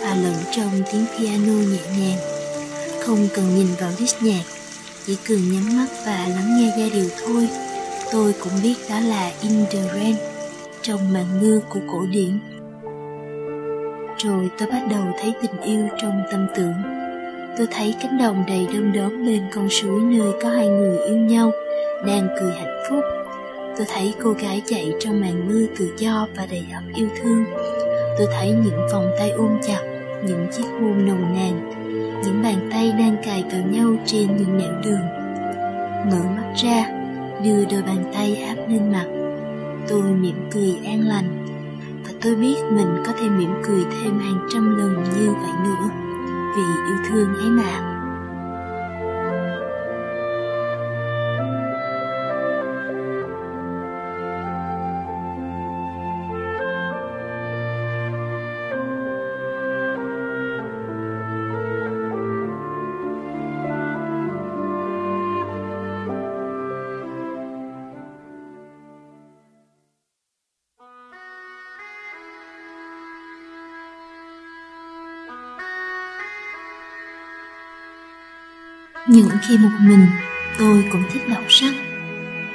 và 0.00 0.14
lẫn 0.14 0.34
trong 0.56 0.82
tiếng 0.92 1.04
piano 1.18 1.52
nhẹ 1.52 1.80
nhàng 1.98 2.35
không 3.06 3.28
cần 3.34 3.54
nhìn 3.56 3.66
vào 3.80 3.90
list 3.98 4.22
nhạc, 4.22 4.42
chỉ 5.06 5.16
cần 5.28 5.38
nhắm 5.52 5.76
mắt 5.76 5.86
và 6.06 6.26
lắng 6.28 6.56
nghe 6.58 6.72
giai 6.78 6.90
điệu 6.90 7.08
thôi. 7.24 7.48
Tôi 8.12 8.34
cũng 8.40 8.52
biết 8.62 8.74
đó 8.90 9.00
là 9.00 9.32
In 9.42 9.52
the 9.70 9.78
Rain, 9.94 10.16
trong 10.82 11.12
màn 11.12 11.40
mưa 11.40 11.60
của 11.68 11.80
cổ 11.92 12.06
điển. 12.10 12.38
Rồi 14.18 14.50
tôi 14.58 14.68
bắt 14.70 14.82
đầu 14.90 15.04
thấy 15.20 15.32
tình 15.42 15.60
yêu 15.60 15.88
trong 15.98 16.22
tâm 16.32 16.46
tưởng. 16.56 16.74
Tôi 17.58 17.66
thấy 17.70 17.94
cánh 18.02 18.18
đồng 18.18 18.44
đầy 18.48 18.66
đom 18.74 18.92
đóm 18.92 19.26
bên 19.26 19.42
con 19.54 19.68
suối 19.70 20.00
nơi 20.00 20.32
có 20.42 20.48
hai 20.48 20.68
người 20.68 20.98
yêu 20.98 21.16
nhau, 21.16 21.52
đang 22.06 22.28
cười 22.40 22.52
hạnh 22.52 22.82
phúc. 22.90 23.00
Tôi 23.76 23.86
thấy 23.94 24.14
cô 24.22 24.32
gái 24.32 24.62
chạy 24.66 24.92
trong 25.00 25.20
màn 25.20 25.48
mưa 25.48 25.66
tự 25.78 25.90
do 25.98 26.28
và 26.36 26.46
đầy 26.46 26.64
ấm 26.74 26.92
yêu 26.94 27.08
thương. 27.22 27.44
Tôi 28.18 28.26
thấy 28.32 28.50
những 28.50 28.88
vòng 28.92 29.10
tay 29.18 29.30
ôm 29.30 29.58
chặt, 29.66 29.80
những 30.26 30.46
chiếc 30.56 30.64
hôn 30.80 31.06
nồng 31.06 31.34
nàn 31.34 31.85
những 32.24 32.42
bàn 32.42 32.68
tay 32.72 32.92
đang 32.98 33.16
cài 33.24 33.44
vào 33.52 33.60
nhau 33.70 33.96
trên 34.06 34.36
những 34.36 34.58
nẻo 34.58 34.72
đường. 34.84 35.06
Mở 36.10 36.24
mắt 36.36 36.52
ra, 36.56 36.86
đưa 37.44 37.64
đôi 37.64 37.82
bàn 37.82 38.04
tay 38.14 38.36
áp 38.36 38.56
lên 38.68 38.92
mặt. 38.92 39.06
Tôi 39.88 40.02
mỉm 40.02 40.48
cười 40.50 40.78
an 40.84 41.08
lành. 41.08 41.46
Và 42.04 42.10
tôi 42.22 42.34
biết 42.34 42.56
mình 42.70 43.02
có 43.06 43.12
thể 43.20 43.28
mỉm 43.28 43.50
cười 43.66 43.84
thêm 43.84 44.18
hàng 44.18 44.48
trăm 44.52 44.76
lần 44.78 44.94
như 44.94 45.32
vậy 45.32 45.50
nữa. 45.64 45.88
Vì 46.56 46.62
yêu 46.62 46.96
thương 47.08 47.34
ấy 47.34 47.50
mà. 47.50 47.95
Những 79.22 79.38
khi 79.48 79.58
một 79.58 79.76
mình, 79.80 80.06
tôi 80.58 80.84
cũng 80.92 81.02
thích 81.12 81.28
đọc 81.28 81.44
sách. 81.48 81.74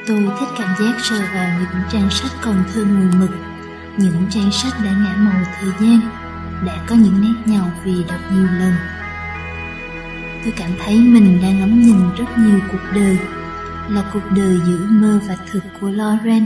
Tôi 0.08 0.24
thích 0.40 0.50
cảm 0.58 0.70
giác 0.80 0.96
sờ 1.04 1.20
vào 1.34 1.60
những 1.60 1.82
trang 1.92 2.10
sách 2.12 2.32
còn 2.42 2.64
thơ 2.74 2.86
mùi 2.86 3.20
mực 3.20 3.30
những 3.98 4.26
trang 4.30 4.52
sách 4.52 4.74
đã 4.84 4.92
ngã 4.92 5.16
màu 5.18 5.44
thời 5.60 5.70
gian, 5.80 6.00
đã 6.66 6.84
có 6.88 6.96
những 6.96 7.22
nét 7.22 7.52
nhau 7.54 7.72
vì 7.84 8.04
đọc 8.10 8.20
nhiều 8.34 8.48
lần. 8.60 8.74
Tôi 10.44 10.54
cảm 10.58 10.72
thấy 10.80 11.00
mình 11.00 11.40
đang 11.42 11.60
ngắm 11.60 11.82
nhìn 11.82 12.16
rất 12.18 12.38
nhiều 12.38 12.60
cuộc 12.72 12.92
đời, 12.96 13.18
là 13.90 14.04
cuộc 14.14 14.32
đời 14.36 14.58
giữa 14.68 14.86
mơ 14.90 15.20
và 15.28 15.38
thực 15.52 15.64
của 15.82 15.90
Lauren 15.90 16.46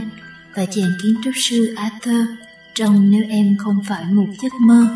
và 0.54 0.66
chàng 0.66 0.90
kiến 1.02 1.14
trúc 1.24 1.34
sư 1.36 1.74
Arthur 1.76 2.28
trong 2.74 3.10
Nếu 3.10 3.22
em 3.28 3.56
không 3.58 3.84
phải 3.88 4.04
một 4.04 4.26
giấc 4.42 4.52
mơ, 4.60 4.86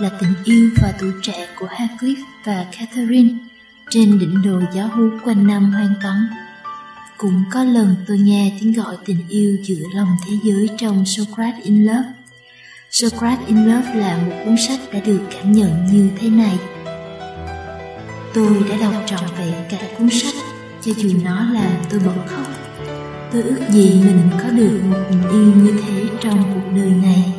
là 0.00 0.10
tình 0.20 0.34
yêu 0.44 0.70
và 0.82 0.92
tuổi 1.00 1.12
trẻ 1.22 1.48
của 1.58 1.66
Heathcliff 1.66 2.22
và 2.44 2.66
Catherine 2.78 3.34
trên 3.90 4.18
đỉnh 4.18 4.42
đồi 4.42 4.62
gió 4.74 4.82
hú 4.86 5.02
quanh 5.24 5.46
năm 5.46 5.72
hoang 5.72 5.94
vắng. 6.02 6.26
Cũng 7.16 7.42
có 7.52 7.64
lần 7.64 7.96
tôi 8.06 8.18
nghe 8.18 8.52
tiếng 8.60 8.72
gọi 8.72 8.96
tình 9.04 9.28
yêu 9.28 9.56
giữa 9.62 9.84
lòng 9.94 10.16
thế 10.26 10.36
giới 10.44 10.68
trong 10.78 11.04
Socrates 11.04 11.64
in 11.64 11.84
Love. 11.84 12.08
Socrates 12.90 13.46
in 13.46 13.64
Love 13.64 13.94
là 13.94 14.16
một 14.16 14.32
cuốn 14.44 14.56
sách 14.68 14.80
đã 14.92 15.00
được 15.06 15.20
cảm 15.30 15.52
nhận 15.52 15.86
như 15.92 16.10
thế 16.18 16.28
này. 16.30 16.58
Tôi 18.34 18.64
đã 18.68 18.76
đọc 18.80 19.02
trọn 19.06 19.24
vẹn 19.38 19.54
cả 19.70 19.78
cuốn 19.98 20.10
sách, 20.10 20.34
cho 20.82 20.92
dù 20.96 21.10
nó 21.24 21.50
làm 21.52 21.72
tôi 21.90 22.00
bật 22.06 22.26
khóc. 22.26 22.46
Tôi 23.32 23.42
ước 23.42 23.60
gì 23.68 24.02
mình 24.04 24.20
có 24.42 24.48
được 24.48 24.80
một 24.90 24.98
tình 25.10 25.30
yêu 25.30 25.52
như 25.64 25.80
thế 25.86 26.04
trong 26.20 26.42
cuộc 26.54 26.76
đời 26.76 26.90
này. 27.02 27.37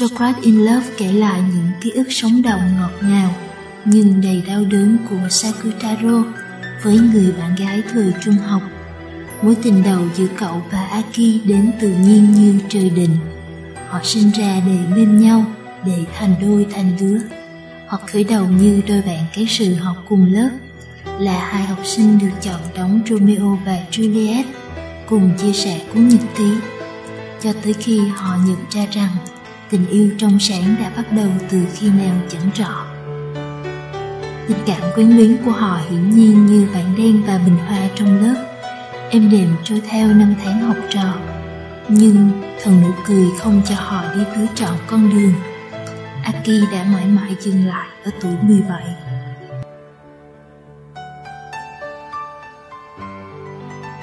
Socrates 0.00 0.44
in 0.44 0.64
Love 0.64 0.86
kể 0.96 1.12
lại 1.12 1.42
những 1.54 1.70
ký 1.80 1.90
ức 1.90 2.06
sống 2.10 2.42
động 2.42 2.60
ngọt 2.78 2.90
ngào 3.00 3.34
nhưng 3.84 4.20
đầy 4.20 4.42
đau 4.46 4.64
đớn 4.64 4.96
của 5.10 5.28
Sakutaro 5.30 6.24
với 6.82 6.98
người 6.98 7.32
bạn 7.32 7.54
gái 7.54 7.82
thời 7.92 8.12
trung 8.24 8.34
học. 8.34 8.62
Mối 9.42 9.56
tình 9.62 9.82
đầu 9.82 10.02
giữa 10.14 10.26
cậu 10.36 10.62
và 10.70 10.84
Aki 10.84 11.44
đến 11.44 11.72
tự 11.80 11.88
nhiên 11.88 12.32
như 12.32 12.58
trời 12.68 12.90
định. 12.90 13.16
Họ 13.88 14.00
sinh 14.02 14.30
ra 14.30 14.60
để 14.66 14.78
bên 14.96 15.18
nhau, 15.18 15.44
để 15.86 16.04
thành 16.18 16.34
đôi 16.42 16.66
thành 16.72 16.92
đứa. 17.00 17.18
Họ 17.86 18.00
khởi 18.12 18.24
đầu 18.24 18.46
như 18.46 18.82
đôi 18.88 19.02
bạn 19.02 19.24
cái 19.34 19.46
sự 19.48 19.74
học 19.74 19.96
cùng 20.08 20.32
lớp, 20.32 20.50
là 21.18 21.44
hai 21.44 21.62
học 21.62 21.78
sinh 21.84 22.18
được 22.18 22.40
chọn 22.42 22.60
đóng 22.76 23.02
Romeo 23.08 23.58
và 23.64 23.76
Juliet, 23.90 24.44
cùng 25.08 25.30
chia 25.38 25.52
sẻ 25.52 25.80
cuốn 25.92 26.08
nhật 26.08 26.20
ký. 26.36 26.52
Cho 27.42 27.52
tới 27.62 27.72
khi 27.72 27.98
họ 27.98 28.36
nhận 28.46 28.58
ra 28.70 28.86
rằng 28.92 29.10
tình 29.70 29.86
yêu 29.86 30.10
trong 30.18 30.38
sáng 30.38 30.76
đã 30.80 30.90
bắt 30.96 31.12
đầu 31.12 31.28
từ 31.50 31.58
khi 31.74 31.88
nào 31.88 32.16
chẳng 32.28 32.50
rõ. 32.54 32.86
Tình 34.48 34.58
cảm 34.66 34.82
quyến 34.94 35.10
luyến 35.10 35.36
của 35.44 35.50
họ 35.50 35.80
hiển 35.90 36.10
nhiên 36.10 36.46
như 36.46 36.66
vàng 36.72 36.94
đen 36.98 37.22
và 37.26 37.40
bình 37.46 37.56
hoa 37.56 37.88
trong 37.94 38.20
lớp 38.20 38.46
Em 39.10 39.30
đềm 39.30 39.48
trôi 39.64 39.82
theo 39.88 40.08
năm 40.08 40.34
tháng 40.44 40.60
học 40.60 40.76
trò. 40.90 41.14
Nhưng 41.88 42.30
thần 42.62 42.82
nụ 42.82 42.90
cười 43.06 43.26
không 43.38 43.62
cho 43.64 43.74
họ 43.74 44.04
đi 44.14 44.20
cứ 44.34 44.46
trọn 44.54 44.74
con 44.86 45.10
đường. 45.10 45.32
Aki 46.24 46.72
đã 46.72 46.84
mãi 46.92 47.06
mãi 47.06 47.36
dừng 47.40 47.66
lại 47.66 47.88
ở 48.04 48.10
tuổi 48.22 48.32
17 48.42 48.82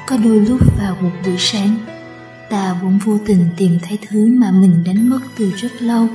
Có 0.07 0.17
đôi 0.23 0.39
lúc 0.39 0.59
vào 0.77 0.97
một 1.01 1.11
buổi 1.25 1.37
sáng 1.37 1.96
ta 2.49 2.75
vốn 2.81 2.99
vô 3.05 3.17
tình 3.25 3.45
tìm 3.57 3.79
thấy 3.81 3.99
thứ 4.07 4.25
mà 4.27 4.51
mình 4.51 4.83
đánh 4.85 5.09
mất 5.09 5.19
từ 5.37 5.51
rất 5.51 5.81
lâu, 5.81 6.07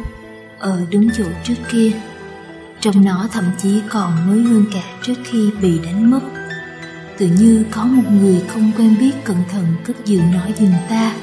ở 0.58 0.86
đúng 0.90 1.08
chỗ 1.16 1.24
trước 1.44 1.54
kia 1.72 1.90
Trong 2.80 3.04
nó 3.04 3.28
thậm 3.32 3.44
chí 3.62 3.80
còn 3.88 4.26
mới 4.26 4.42
hơn 4.42 4.64
cả 4.74 4.82
trước 5.02 5.14
khi 5.24 5.50
bị 5.62 5.78
đánh 5.84 6.10
mất 6.10 6.20
Tự 7.18 7.26
như 7.26 7.64
có 7.70 7.84
một 7.84 8.10
người 8.20 8.42
không 8.48 8.70
quen 8.76 8.94
biết 9.00 9.12
cẩn 9.24 9.36
thận 9.50 9.66
cất 9.84 9.96
giữ 10.04 10.20
nó 10.32 10.46
giùm 10.58 10.72
ta, 10.88 11.14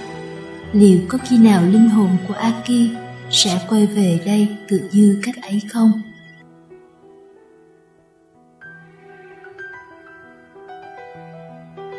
Liệu 0.74 1.00
có 1.08 1.18
khi 1.18 1.38
nào 1.38 1.64
linh 1.64 1.90
hồn 1.90 2.10
của 2.28 2.34
Aki 2.34 2.90
sẽ 3.32 3.62
quay 3.70 3.86
về 3.86 4.20
đây 4.26 4.48
tự 4.68 4.82
như 4.92 5.20
cách 5.24 5.36
ấy 5.42 5.62
không? 5.70 6.02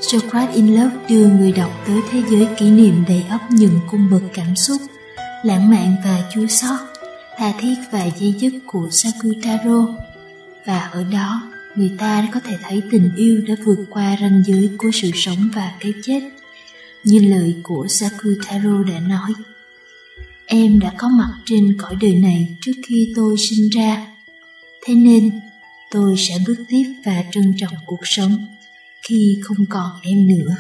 Socrates 0.01 0.55
in 0.55 0.67
Love 0.67 0.97
đưa 1.09 1.27
người 1.27 1.53
đọc 1.53 1.71
tới 1.87 2.01
thế 2.11 2.23
giới 2.31 2.49
kỷ 2.59 2.71
niệm 2.71 3.05
đầy 3.09 3.25
ấp 3.29 3.39
những 3.51 3.81
cung 3.91 4.11
bậc 4.11 4.23
cảm 4.35 4.57
xúc, 4.57 4.83
lãng 5.45 5.71
mạn 5.71 5.97
và 6.05 6.31
chua 6.35 6.47
xót, 6.47 6.81
tha 7.37 7.53
thiết 7.61 7.75
và 7.91 8.05
dây 8.05 8.35
dứt 8.39 8.53
của 8.67 8.89
Sakutaro. 8.91 9.87
Và 10.67 10.79
ở 10.79 11.05
đó, 11.05 11.43
người 11.75 11.91
ta 11.99 12.29
có 12.33 12.41
thể 12.41 12.57
thấy 12.63 12.83
tình 12.91 13.11
yêu 13.17 13.43
đã 13.49 13.55
vượt 13.65 13.79
qua 13.91 14.17
ranh 14.21 14.43
giới 14.47 14.71
của 14.79 14.91
sự 14.93 15.11
sống 15.15 15.49
và 15.55 15.73
cái 15.81 15.93
chết. 16.03 16.21
Như 17.05 17.19
lời 17.19 17.55
của 17.63 17.87
Sakutaro 17.89 18.83
đã 18.89 19.01
nói, 19.01 19.33
Em 20.47 20.79
đã 20.79 20.93
có 20.99 21.09
mặt 21.09 21.31
trên 21.45 21.77
cõi 21.79 21.97
đời 22.01 22.15
này 22.15 22.57
trước 22.61 22.73
khi 22.87 23.13
tôi 23.17 23.37
sinh 23.39 23.69
ra, 23.69 24.07
thế 24.87 24.95
nên 24.95 25.31
tôi 25.91 26.15
sẽ 26.19 26.35
bước 26.47 26.57
tiếp 26.69 26.85
và 27.05 27.25
trân 27.33 27.55
trọng 27.57 27.75
cuộc 27.87 28.01
sống 28.03 28.47
khi 29.11 29.39
không 29.43 29.67
còn 29.71 29.91
em 30.03 30.27
nữa. 30.27 30.57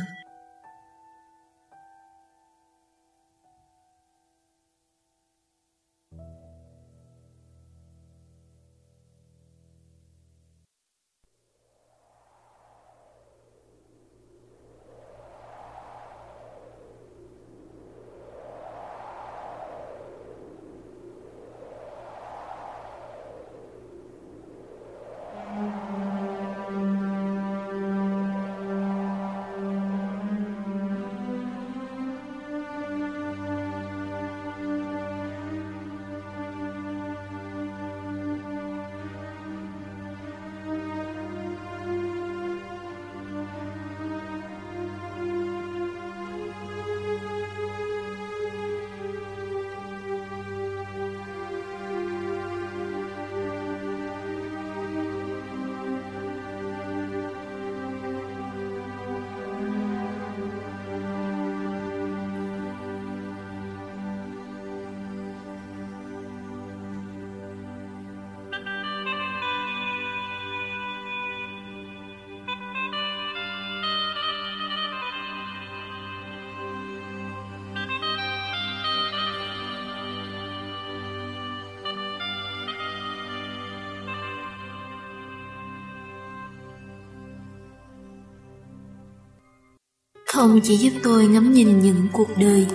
Không 90.40 90.61
chỉ 90.61 90.76
giúp 90.76 90.90
tôi 91.03 91.26
ngắm 91.26 91.53
nhìn 91.53 91.81
những 91.81 92.07
cuộc 92.12 92.38
đời, 92.38 92.66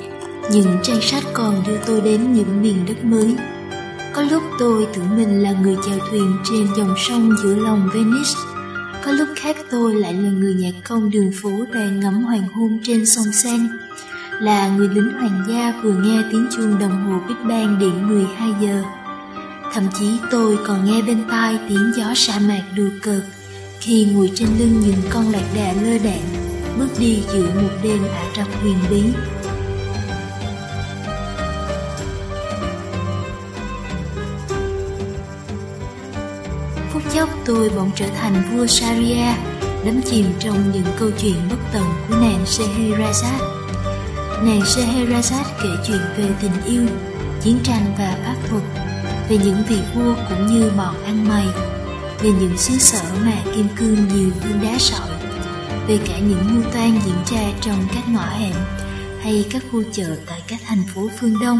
những 0.51 0.77
trang 0.83 1.01
sách 1.01 1.23
còn 1.33 1.63
đưa 1.67 1.77
tôi 1.85 2.01
đến 2.01 2.33
những 2.33 2.61
miền 2.61 2.85
đất 2.87 3.05
mới. 3.05 3.35
Có 4.13 4.21
lúc 4.21 4.43
tôi 4.59 4.87
tưởng 4.93 5.15
mình 5.15 5.43
là 5.43 5.51
người 5.51 5.75
chèo 5.85 5.97
thuyền 6.09 6.37
trên 6.43 6.67
dòng 6.77 6.95
sông 6.97 7.35
giữa 7.43 7.55
lòng 7.55 7.89
venice, 7.93 8.39
có 9.05 9.11
lúc 9.11 9.27
khác 9.35 9.55
tôi 9.71 9.95
lại 9.95 10.13
là 10.13 10.29
người 10.29 10.53
nhạc 10.53 10.71
công 10.89 11.09
đường 11.09 11.31
phố 11.41 11.49
đang 11.73 11.99
ngắm 11.99 12.23
hoàng 12.23 12.47
hôn 12.53 12.79
trên 12.83 13.05
sông 13.05 13.31
sen, 13.43 13.67
là 14.39 14.67
người 14.67 14.89
lính 14.89 15.11
hoàng 15.19 15.45
gia 15.49 15.81
vừa 15.83 15.93
nghe 15.93 16.21
tiếng 16.31 16.47
chuông 16.55 16.79
đồng 16.79 17.05
hồ 17.05 17.19
big 17.27 17.47
bang 17.47 17.79
điện 17.79 18.07
12 18.07 18.49
giờ. 18.61 18.83
Thậm 19.73 19.83
chí 19.99 20.17
tôi 20.31 20.57
còn 20.67 20.85
nghe 20.85 21.01
bên 21.01 21.23
tai 21.29 21.59
tiếng 21.69 21.91
gió 21.97 22.13
sa 22.15 22.39
mạc 22.39 22.63
đùa 22.75 22.89
cợt 23.01 23.23
khi 23.79 24.05
ngồi 24.05 24.31
trên 24.35 24.49
lưng 24.59 24.81
những 24.85 25.01
con 25.09 25.31
lạc 25.31 25.45
đà 25.55 25.73
lơ 25.81 25.97
đạn 25.97 26.45
bước 26.79 26.89
đi 26.99 27.23
giữa 27.33 27.49
một 27.61 27.69
đêm 27.83 28.03
Ả 28.13 28.25
Rập 28.37 28.47
huyền 28.61 28.77
bí. 28.89 29.03
Phút 36.93 37.03
chốc 37.13 37.29
tôi 37.45 37.69
bỗng 37.69 37.91
trở 37.95 38.05
thành 38.07 38.43
vua 38.51 38.67
Sharia, 38.67 39.27
đắm 39.85 40.01
chìm 40.05 40.25
trong 40.39 40.71
những 40.73 40.85
câu 40.99 41.09
chuyện 41.21 41.35
bất 41.49 41.57
tận 41.73 41.83
của 42.07 42.15
nàng 42.15 42.43
Scheherazade. 42.45 43.65
Nàng 44.43 44.61
Scheherazade 44.61 45.51
kể 45.63 45.69
chuyện 45.87 46.01
về 46.17 46.29
tình 46.41 46.63
yêu, 46.65 46.83
chiến 47.41 47.59
tranh 47.63 47.95
và 47.97 48.17
pháp 48.25 48.35
thuật, 48.49 48.63
về 49.29 49.37
những 49.37 49.63
vị 49.69 49.77
vua 49.95 50.15
cũng 50.29 50.47
như 50.47 50.71
bọn 50.77 51.03
ăn 51.05 51.27
mày, 51.27 51.47
về 52.19 52.31
những 52.39 52.57
xứ 52.57 52.77
sở 52.77 53.01
mà 53.25 53.37
kim 53.55 53.67
cương 53.75 54.07
nhiều 54.07 54.29
hơn 54.41 54.59
đá 54.63 54.77
sỏi 54.79 55.14
về 55.87 55.99
cả 56.07 56.19
những 56.19 56.39
mưu 56.53 56.71
toan 56.71 56.99
diễn 57.05 57.15
ra 57.25 57.51
trong 57.61 57.87
các 57.95 58.03
ngõ 58.09 58.25
hẻm 58.25 58.55
hay 59.21 59.45
các 59.51 59.63
khu 59.71 59.83
chợ 59.91 60.15
tại 60.25 60.41
các 60.47 60.59
thành 60.65 60.83
phố 60.95 61.09
phương 61.19 61.35
Đông. 61.41 61.59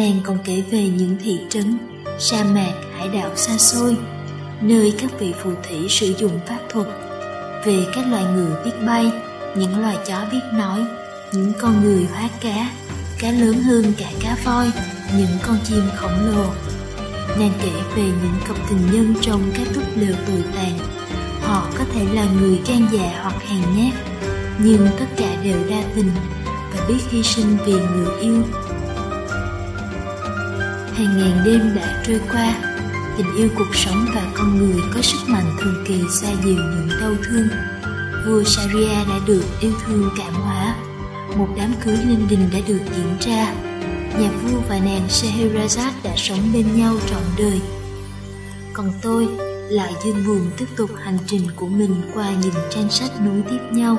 Nàng 0.00 0.20
còn 0.24 0.38
kể 0.44 0.62
về 0.70 0.88
những 0.88 1.16
thị 1.24 1.38
trấn, 1.48 1.78
sa 2.18 2.44
mạc, 2.44 2.72
hải 2.96 3.08
đảo 3.08 3.30
xa 3.36 3.58
xôi, 3.58 3.96
nơi 4.60 4.94
các 5.00 5.10
vị 5.20 5.34
phù 5.42 5.50
thủy 5.68 5.86
sử 5.88 6.14
dụng 6.18 6.40
pháp 6.46 6.58
thuật, 6.68 6.86
về 7.64 7.84
các 7.94 8.04
loài 8.10 8.24
người 8.24 8.50
biết 8.64 8.70
bay, 8.86 9.12
những 9.56 9.80
loài 9.80 9.96
chó 10.06 10.26
biết 10.32 10.40
nói, 10.52 10.84
những 11.32 11.52
con 11.60 11.84
người 11.84 12.06
hóa 12.12 12.28
cá, 12.40 12.70
cá 13.18 13.30
lớn 13.30 13.62
hơn 13.62 13.92
cả 13.98 14.10
cá 14.20 14.36
voi, 14.44 14.70
những 15.16 15.38
con 15.42 15.58
chim 15.64 15.82
khổng 15.96 16.26
lồ. 16.26 16.44
Nàng 17.38 17.52
kể 17.62 17.72
về 17.96 18.02
những 18.02 18.40
cặp 18.48 18.56
tình 18.68 18.92
nhân 18.92 19.14
trong 19.20 19.50
các 19.54 19.66
túp 19.74 19.84
lều 19.96 20.14
tồi 20.26 20.44
tàn. 20.54 20.78
Họ 21.42 21.66
có 21.78 21.84
thể 21.94 22.04
là 22.12 22.26
người 22.40 22.60
gan 22.68 22.86
dạ 22.92 23.20
hoặc 23.22 23.34
hèn 23.48 23.62
nhát, 23.76 23.94
nhưng 24.58 24.88
tất 24.98 25.06
cả 25.16 25.36
đều 25.44 25.58
đa 25.70 25.82
tình 25.94 26.10
và 26.74 26.84
biết 26.88 27.00
hy 27.10 27.22
sinh 27.22 27.56
vì 27.66 27.72
người 27.72 28.20
yêu 28.20 28.42
hàng 31.00 31.18
ngàn 31.18 31.44
đêm 31.44 31.74
đã 31.74 32.02
trôi 32.06 32.20
qua, 32.32 32.54
tình 33.16 33.36
yêu 33.36 33.48
cuộc 33.58 33.74
sống 33.74 34.06
và 34.14 34.32
con 34.34 34.58
người 34.58 34.82
có 34.94 35.02
sức 35.02 35.18
mạnh 35.28 35.56
thường 35.60 35.84
kỳ 35.86 36.02
xoa 36.20 36.30
dịu 36.44 36.56
những 36.56 36.88
đau 37.00 37.12
thương. 37.24 37.48
Vua 38.26 38.44
Sharia 38.44 38.94
đã 39.08 39.20
được 39.26 39.44
yêu 39.60 39.72
thương 39.86 40.10
cảm 40.18 40.34
hóa. 40.34 40.76
Một 41.36 41.48
đám 41.56 41.72
cưới 41.84 41.96
linh 41.96 42.26
đình 42.30 42.48
đã 42.52 42.58
được 42.68 42.80
diễn 42.96 43.16
ra. 43.20 43.54
Nhà 44.20 44.30
vua 44.30 44.60
và 44.68 44.78
nàng 44.78 45.08
Scheherazade 45.08 45.92
đã 46.02 46.12
sống 46.16 46.52
bên 46.54 46.76
nhau 46.76 46.96
trọn 47.10 47.22
đời. 47.38 47.60
Còn 48.72 48.92
tôi 49.02 49.28
lại 49.70 49.92
dương 50.04 50.26
buồn 50.26 50.50
tiếp 50.56 50.66
tục 50.76 50.90
hành 51.02 51.18
trình 51.26 51.42
của 51.56 51.68
mình 51.68 52.02
qua 52.14 52.30
những 52.42 52.54
trang 52.70 52.90
sách 52.90 53.10
nối 53.20 53.42
tiếp 53.50 53.60
nhau 53.72 53.98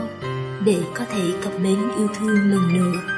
để 0.65 0.77
có 0.93 1.05
thể 1.11 1.31
cập 1.43 1.53
bến 1.63 1.77
yêu 1.97 2.07
thương 2.19 2.51
lần 2.51 2.73
nữa. 2.73 3.10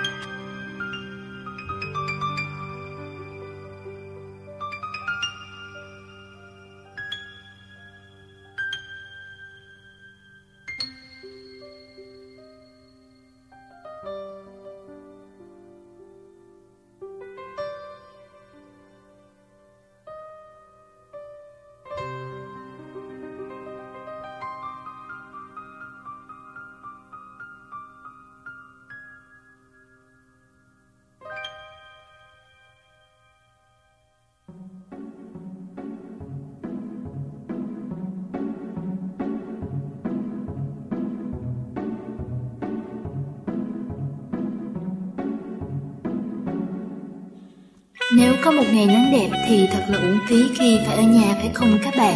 Một 48.64 48.70
ngày 48.74 48.86
nắng 48.86 49.12
đẹp 49.12 49.30
thì 49.48 49.68
thật 49.72 49.86
là 49.88 49.98
uổng 49.98 50.20
phí 50.28 50.44
khi 50.60 50.80
phải 50.86 50.96
ở 50.96 51.04
nhà, 51.04 51.34
phải 51.36 51.50
không 51.54 51.78
các 51.84 51.94
bạn? 51.98 52.16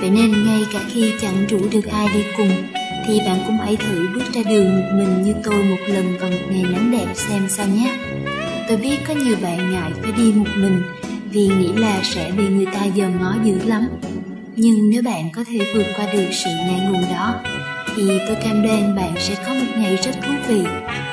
Vậy 0.00 0.10
nên 0.10 0.44
ngay 0.46 0.66
cả 0.72 0.80
khi 0.88 1.12
chẳng 1.20 1.46
rủ 1.48 1.58
được 1.72 1.86
ai 1.92 2.08
đi 2.14 2.20
cùng, 2.36 2.50
thì 3.06 3.20
bạn 3.26 3.38
cũng 3.46 3.56
hãy 3.58 3.76
thử 3.76 4.08
bước 4.14 4.32
ra 4.34 4.42
đường 4.50 4.76
một 4.76 4.88
mình 4.94 5.22
như 5.22 5.34
tôi 5.44 5.64
một 5.64 5.76
lần 5.86 6.16
vào 6.20 6.30
một 6.30 6.46
ngày 6.50 6.62
nắng 6.62 6.90
đẹp 6.90 7.06
xem 7.14 7.48
sao 7.48 7.66
nhé. 7.66 7.94
Tôi 8.68 8.76
biết 8.76 8.96
có 9.08 9.14
nhiều 9.14 9.36
bạn 9.42 9.72
ngại 9.72 9.90
phải 10.02 10.12
đi 10.12 10.32
một 10.32 10.48
mình, 10.56 10.82
vì 11.30 11.46
nghĩ 11.46 11.72
là 11.76 12.00
sẽ 12.02 12.30
bị 12.36 12.48
người 12.48 12.66
ta 12.66 12.80
dòm 12.96 13.22
ngó 13.22 13.34
dữ 13.44 13.58
lắm. 13.64 13.88
Nhưng 14.56 14.90
nếu 14.90 15.02
bạn 15.02 15.30
có 15.32 15.44
thể 15.48 15.58
vượt 15.74 15.86
qua 15.96 16.12
được 16.12 16.28
sự 16.32 16.50
ngại 16.50 16.80
ngùng 16.80 17.04
đó, 17.12 17.34
thì 17.96 18.02
tôi 18.26 18.36
cam 18.44 18.62
đoan 18.62 18.96
bạn 18.96 19.14
sẽ 19.18 19.34
có 19.46 19.54
một 19.54 19.72
ngày 19.76 19.96
rất 19.96 20.12
thú 20.22 20.32
vị, 20.48 20.60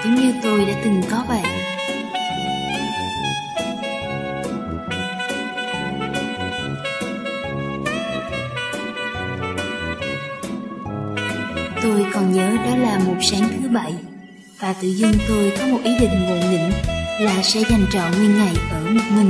giống 0.03 0.15
như 0.15 0.33
tôi 0.43 0.65
đã 0.65 0.73
từng 0.83 1.01
có 1.11 1.23
vậy. 1.27 1.62
Tôi 11.93 12.05
còn 12.13 12.31
nhớ 12.31 12.57
đó 12.65 12.75
là 12.75 12.99
một 12.99 13.15
sáng 13.21 13.49
thứ 13.61 13.69
bảy 13.69 13.93
và 14.59 14.73
tự 14.73 14.87
dưng 14.87 15.13
tôi 15.27 15.53
có 15.59 15.65
một 15.65 15.79
ý 15.83 15.91
định 15.99 16.25
ngộ 16.25 16.35
nghĩnh 16.35 16.71
là 17.19 17.43
sẽ 17.43 17.63
dành 17.69 17.85
trọn 17.91 18.11
nguyên 18.11 18.37
ngày 18.37 18.53
ở 18.71 18.79
một 18.89 19.01
mình. 19.09 19.29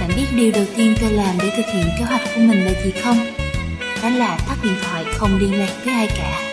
Bạn 0.00 0.10
biết 0.16 0.24
điều 0.36 0.52
đầu 0.52 0.64
tiên 0.76 0.94
tôi 1.00 1.10
làm 1.10 1.38
để 1.38 1.50
thực 1.56 1.66
hiện 1.74 1.86
kế 1.98 2.04
hoạch 2.04 2.20
của 2.34 2.40
mình 2.40 2.64
là 2.64 2.72
gì 2.84 2.90
không? 3.02 3.18
Đó 4.02 4.08
là 4.08 4.38
tắt 4.48 4.56
điện 4.62 4.74
thoại 4.82 5.04
không 5.16 5.38
liên 5.38 5.58
lạc 5.58 5.70
với 5.84 5.94
ai 5.94 6.06
cả. 6.06 6.52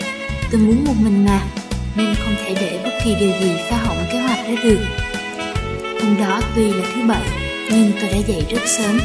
Tôi 0.52 0.62
muốn 0.62 0.86
một 0.86 0.96
mình 1.00 1.26
mà, 1.26 1.42
nên 1.96 2.16
không 2.16 2.36
thể 2.46 2.56
để 2.62 2.80
bất 2.84 2.92
kỳ 3.04 3.16
điều 3.20 3.32
gì 3.42 3.52
phá 3.70 3.78
hỏng 3.78 4.06
kế 4.12 4.20
hoạch 4.20 4.40
đó 4.48 4.54
được. 4.64 4.80
Hôm 6.02 6.18
đó 6.20 6.42
tuy 6.56 6.74
là 6.74 6.86
thứ 6.96 7.02
bảy, 7.08 7.24
nhưng 7.72 7.92
tôi 8.02 8.10
đã 8.10 8.18
dậy 8.28 8.44
rất 8.50 8.62
sớm 8.66 9.00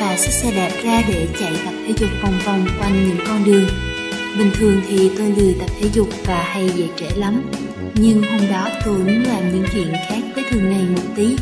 và 0.00 0.16
xách 0.16 0.32
xe 0.32 0.52
đạp 0.56 0.70
ra 0.84 1.02
để 1.08 1.26
chạy 1.40 1.52
tập 1.64 1.74
thể 1.86 1.92
dục 1.98 2.10
vòng 2.22 2.38
vòng 2.44 2.66
quanh 2.80 3.08
những 3.08 3.26
con 3.26 3.44
đường 3.44 3.68
Bình 4.38 4.50
thường 4.54 4.80
thì 4.88 5.10
tôi 5.18 5.30
lười 5.36 5.54
tập 5.60 5.70
thể 5.80 5.88
dục 5.92 6.08
và 6.24 6.42
hay 6.42 6.68
dậy 6.68 6.88
trễ 6.96 7.10
lắm. 7.16 7.42
Nhưng 7.94 8.22
hôm 8.22 8.40
đó 8.50 8.68
tôi 8.84 8.98
muốn 8.98 9.22
làm 9.22 9.52
những 9.52 9.64
chuyện 9.72 9.92
khác 10.08 10.20
với 10.34 10.44
thường 10.50 10.70
ngày 10.70 10.82
một 10.96 11.02
tí. 11.16 11.36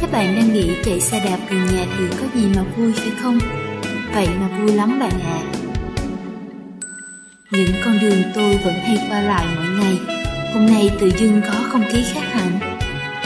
Các 0.00 0.12
bạn 0.12 0.36
đang 0.36 0.52
nghĩ 0.52 0.70
chạy 0.84 1.00
xe 1.00 1.20
đạp 1.24 1.38
gần 1.50 1.58
nhà 1.58 1.86
thì 1.98 2.04
có 2.20 2.26
gì 2.34 2.46
mà 2.56 2.62
vui 2.76 2.92
phải 2.92 3.10
không? 3.22 3.38
Vậy 4.14 4.28
mà 4.40 4.48
vui 4.48 4.72
lắm 4.72 5.00
bạn 5.00 5.10
ạ. 5.10 5.40
À. 5.40 5.52
Những 7.50 7.72
con 7.84 7.98
đường 8.00 8.22
tôi 8.34 8.56
vẫn 8.56 8.74
hay 8.74 8.98
qua 9.08 9.20
lại 9.20 9.46
mỗi 9.56 9.66
ngày. 9.80 9.98
Hôm 10.54 10.66
nay 10.66 10.90
tự 11.00 11.10
dưng 11.18 11.40
có 11.46 11.54
không 11.68 11.84
khí 11.92 12.04
khác 12.12 12.24
hẳn. 12.32 12.58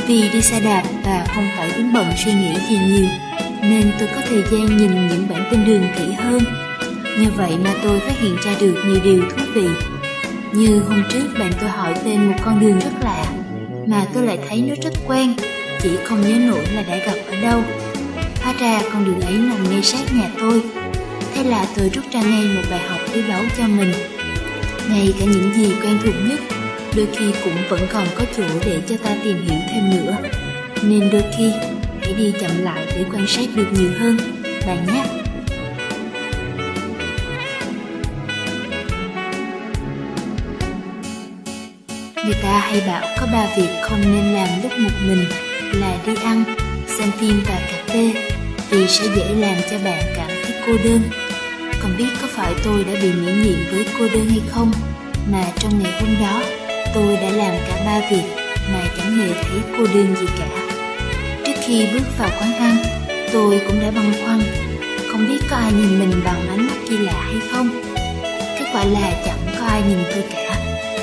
Vì 0.06 0.28
đi 0.32 0.42
xe 0.42 0.60
đạp 0.60 0.82
và 1.04 1.26
không 1.34 1.44
phải 1.56 1.70
đứng 1.76 1.92
bận 1.92 2.06
suy 2.24 2.32
nghĩ 2.32 2.54
gì 2.68 2.78
nhiều, 2.78 3.06
Nên 3.62 3.92
tôi 3.98 4.08
có 4.14 4.20
thời 4.28 4.42
gian 4.42 4.76
nhìn 4.76 5.08
những 5.08 5.26
bản 5.28 5.48
tin 5.50 5.64
đường 5.64 5.82
kỹ 5.98 6.12
hơn. 6.12 6.65
Nhờ 7.18 7.30
vậy 7.36 7.52
mà 7.64 7.70
tôi 7.82 8.00
phát 8.00 8.18
hiện 8.18 8.36
ra 8.44 8.54
được 8.60 8.74
nhiều 8.86 9.00
điều 9.04 9.22
thú 9.30 9.44
vị. 9.54 9.66
Như 10.52 10.80
hôm 10.88 11.02
trước 11.10 11.28
bạn 11.38 11.52
tôi 11.60 11.70
hỏi 11.70 11.94
tên 12.04 12.24
một 12.24 12.36
con 12.44 12.60
đường 12.60 12.78
rất 12.78 12.92
lạ, 13.00 13.24
mà 13.86 14.04
tôi 14.14 14.26
lại 14.26 14.38
thấy 14.48 14.64
nó 14.68 14.74
rất 14.82 14.94
quen, 15.06 15.34
chỉ 15.82 15.90
không 16.04 16.20
nhớ 16.20 16.34
nổi 16.38 16.66
là 16.74 16.82
đã 16.82 16.96
gặp 16.96 17.16
ở 17.30 17.40
đâu. 17.42 17.62
Hóa 18.42 18.54
ra 18.60 18.82
con 18.92 19.04
đường 19.04 19.20
ấy 19.20 19.34
nằm 19.34 19.70
ngay 19.70 19.82
sát 19.82 20.14
nhà 20.14 20.30
tôi. 20.40 20.62
Thế 21.34 21.44
là 21.44 21.66
tôi 21.76 21.90
rút 21.94 22.04
ra 22.12 22.22
ngay 22.22 22.44
một 22.56 22.62
bài 22.70 22.80
học 22.88 23.00
quý 23.14 23.22
báu 23.28 23.42
cho 23.58 23.64
mình. 23.66 23.92
Ngay 24.90 25.14
cả 25.20 25.24
những 25.24 25.54
gì 25.54 25.74
quen 25.82 25.98
thuộc 26.04 26.14
nhất, 26.28 26.40
đôi 26.96 27.06
khi 27.16 27.32
cũng 27.44 27.54
vẫn 27.68 27.80
còn 27.92 28.06
có 28.18 28.24
chỗ 28.36 28.42
để 28.66 28.80
cho 28.88 28.94
ta 29.04 29.16
tìm 29.24 29.36
hiểu 29.46 29.58
thêm 29.72 29.90
nữa. 29.90 30.16
Nên 30.82 31.10
đôi 31.10 31.22
khi, 31.38 31.52
hãy 32.00 32.14
đi 32.14 32.32
chậm 32.40 32.50
lại 32.62 32.86
để 32.86 33.04
quan 33.12 33.26
sát 33.26 33.48
được 33.54 33.66
nhiều 33.72 33.90
hơn, 33.98 34.18
bạn 34.66 34.86
nhé. 34.86 35.25
Người 42.26 42.34
ta 42.42 42.58
hay 42.58 42.82
bảo 42.86 43.02
có 43.20 43.26
ba 43.32 43.46
việc 43.56 43.68
không 43.82 44.00
nên 44.00 44.34
làm 44.34 44.48
lúc 44.62 44.72
một 44.78 44.90
mình 45.02 45.24
là 45.72 45.96
đi 46.06 46.12
ăn, 46.24 46.44
xem 46.98 47.10
phim 47.20 47.42
và 47.48 47.60
cà 47.70 47.92
phê 47.92 48.12
vì 48.70 48.86
sẽ 48.86 49.04
dễ 49.16 49.34
làm 49.34 49.56
cho 49.70 49.78
bạn 49.84 50.02
cảm 50.16 50.28
thấy 50.28 50.54
cô 50.66 50.72
đơn. 50.84 51.00
Còn 51.82 51.96
biết 51.96 52.08
có 52.22 52.28
phải 52.30 52.54
tôi 52.64 52.84
đã 52.84 52.92
bị 53.02 53.12
miễn 53.12 53.42
nhiễm 53.42 53.58
với 53.70 53.86
cô 53.98 54.08
đơn 54.14 54.28
hay 54.28 54.40
không 54.48 54.72
mà 55.32 55.44
trong 55.58 55.82
ngày 55.82 55.92
hôm 56.00 56.16
đó 56.20 56.42
tôi 56.94 57.16
đã 57.16 57.30
làm 57.30 57.54
cả 57.68 57.82
ba 57.86 58.10
việc 58.10 58.24
mà 58.72 58.80
chẳng 58.98 59.18
hề 59.18 59.28
thấy 59.32 59.60
cô 59.78 59.86
đơn 59.94 60.14
gì 60.20 60.26
cả. 60.38 60.48
Trước 61.46 61.54
khi 61.66 61.86
bước 61.92 62.18
vào 62.18 62.30
quán 62.40 62.54
ăn, 62.54 62.76
tôi 63.32 63.60
cũng 63.66 63.80
đã 63.80 63.90
băn 63.90 64.12
khoăn, 64.24 64.40
không 65.12 65.28
biết 65.28 65.38
có 65.50 65.56
ai 65.56 65.72
nhìn 65.72 65.98
mình 65.98 66.20
bằng 66.24 66.48
ánh 66.48 66.66
mắt 66.66 66.76
kỳ 66.90 66.98
lạ 66.98 67.22
hay 67.26 67.40
không. 67.52 67.68
Kết 68.58 68.66
quả 68.72 68.84
là 68.84 69.22
chẳng 69.26 69.54
có 69.60 69.66
ai 69.66 69.82
nhìn 69.88 69.98
tôi 70.14 70.24
cả 70.32 70.45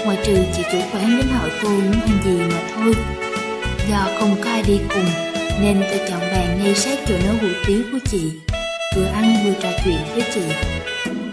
ngoại 0.05 0.17
trừ 0.23 0.37
chị 0.57 0.63
chủ 0.71 0.77
quán 0.93 1.17
đến 1.17 1.27
hỏi 1.27 1.49
tôi 1.61 1.71
muốn 1.71 2.01
ăn 2.01 2.17
gì 2.25 2.37
mà 2.53 2.61
thôi. 2.75 2.93
Do 3.89 4.07
không 4.19 4.35
có 4.43 4.49
ai 4.49 4.63
đi 4.67 4.79
cùng, 4.89 5.05
nên 5.61 5.83
tôi 5.89 5.99
chọn 6.09 6.19
bàn 6.19 6.59
ngay 6.63 6.75
sát 6.75 6.99
chỗ 7.07 7.15
nấu 7.25 7.35
hủ 7.41 7.47
tiếu 7.67 7.81
của 7.91 7.99
chị, 8.11 8.31
vừa 8.95 9.05
ăn 9.05 9.35
vừa 9.45 9.53
trò 9.61 9.69
chuyện 9.85 9.99
với 10.13 10.23
chị. 10.33 10.41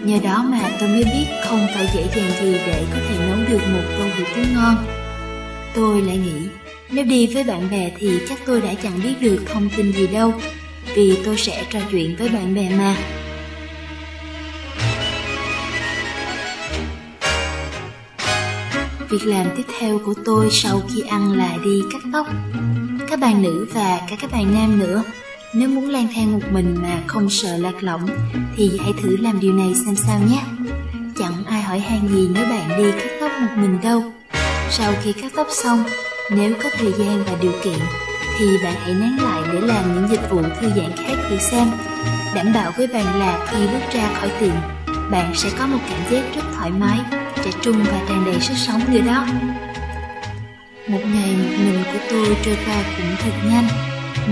Nhờ 0.03 0.17
đó 0.23 0.45
mà 0.47 0.69
tôi 0.79 0.89
mới 0.89 1.03
biết 1.03 1.25
không 1.43 1.67
phải 1.75 1.87
dễ 1.95 2.03
dàng 2.15 2.31
gì 2.41 2.53
để 2.67 2.83
có 2.93 2.99
thể 3.09 3.25
nấu 3.27 3.37
được 3.49 3.67
một 3.73 3.83
tô 3.97 4.03
hủ 4.03 4.23
tiếu 4.35 4.45
ngon. 4.55 4.75
Tôi 5.75 6.01
lại 6.01 6.17
nghĩ, 6.17 6.47
nếu 6.91 7.05
đi 7.05 7.27
với 7.27 7.43
bạn 7.43 7.71
bè 7.71 7.91
thì 7.99 8.19
chắc 8.29 8.39
tôi 8.45 8.61
đã 8.61 8.73
chẳng 8.83 8.99
biết 9.03 9.13
được 9.19 9.43
thông 9.53 9.69
tin 9.77 9.91
gì 9.91 10.07
đâu, 10.07 10.33
vì 10.95 11.17
tôi 11.25 11.37
sẽ 11.37 11.63
trò 11.69 11.79
chuyện 11.91 12.15
với 12.15 12.29
bạn 12.29 12.55
bè 12.55 12.69
mà. 12.77 12.95
Việc 19.11 19.27
làm 19.27 19.47
tiếp 19.57 19.63
theo 19.79 19.99
của 20.05 20.13
tôi 20.25 20.49
sau 20.51 20.81
khi 20.89 21.01
ăn 21.01 21.31
là 21.31 21.57
đi 21.63 21.83
cắt 21.91 22.01
tóc. 22.13 22.27
Các 23.09 23.19
bạn 23.19 23.41
nữ 23.41 23.67
và 23.73 23.99
cả 24.09 24.15
các 24.21 24.31
bạn 24.31 24.53
nam 24.53 24.79
nữa, 24.79 25.03
nếu 25.53 25.69
muốn 25.69 25.89
lang 25.89 26.07
thang 26.15 26.31
một 26.31 26.39
mình 26.51 26.77
mà 26.81 27.01
không 27.07 27.29
sợ 27.29 27.57
lạc 27.57 27.83
lõng 27.83 28.07
thì 28.55 28.79
hãy 28.83 28.93
thử 29.01 29.17
làm 29.17 29.39
điều 29.39 29.53
này 29.53 29.73
xem 29.85 29.95
sao 29.95 30.19
nhé. 30.29 30.41
Chẳng 31.17 31.45
ai 31.45 31.61
hỏi 31.61 31.79
han 31.79 32.07
gì 32.07 32.29
nếu 32.33 32.45
bạn 32.45 32.77
đi 32.77 32.91
cắt 32.91 33.09
tóc 33.19 33.31
một 33.41 33.51
mình 33.55 33.77
đâu. 33.83 34.03
Sau 34.69 34.93
khi 35.03 35.13
cắt 35.13 35.31
tóc 35.35 35.47
xong, 35.63 35.83
nếu 36.29 36.53
có 36.63 36.69
thời 36.77 36.91
gian 36.91 37.23
và 37.23 37.37
điều 37.41 37.53
kiện 37.63 37.79
thì 38.37 38.57
bạn 38.63 38.75
hãy 38.83 38.93
nán 38.93 39.17
lại 39.17 39.41
để 39.53 39.61
làm 39.61 39.95
những 39.95 40.07
dịch 40.09 40.29
vụ 40.29 40.41
thư 40.41 40.69
giãn 40.69 40.91
khác 40.97 41.15
thử 41.29 41.37
xem. 41.37 41.67
Đảm 42.35 42.53
bảo 42.53 42.71
với 42.77 42.87
bạn 42.87 43.19
là 43.19 43.47
khi 43.51 43.67
bước 43.67 43.93
ra 43.93 44.13
khỏi 44.19 44.31
tiệm, 44.39 44.55
bạn 45.11 45.31
sẽ 45.35 45.49
có 45.59 45.67
một 45.67 45.79
cảm 45.89 45.99
giác 46.11 46.35
rất 46.35 46.43
thoải 46.55 46.71
mái 46.71 47.20
trẻ 47.43 47.51
trung 47.61 47.83
và 47.83 48.01
tràn 48.09 48.25
đầy 48.25 48.41
sức 48.41 48.53
sống 48.57 48.81
nữa 48.93 49.01
đó. 49.01 49.25
Một 50.87 51.01
ngày 51.13 51.35
một 51.35 51.55
mình 51.57 51.83
của 51.93 51.99
tôi 52.09 52.37
trôi 52.45 52.57
qua 52.65 52.83
cũng 52.97 53.15
thật 53.19 53.31
nhanh. 53.45 53.67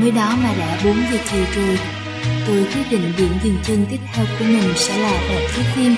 Mới 0.01 0.11
đó 0.11 0.35
mà 0.43 0.53
đã 0.59 0.79
4 0.83 0.95
giờ 1.11 1.17
chiều 1.31 1.45
rồi, 1.55 1.79
tôi 2.47 2.65
quyết 2.73 2.83
định 2.91 3.13
điểm 3.17 3.31
dừng 3.43 3.57
chân 3.63 3.85
tiếp 3.89 3.99
theo 4.13 4.25
của 4.39 4.45
mình 4.45 4.73
sẽ 4.75 4.97
là 4.97 5.11
rạp 5.11 5.55
chiếu 5.55 5.63
phim. 5.75 5.95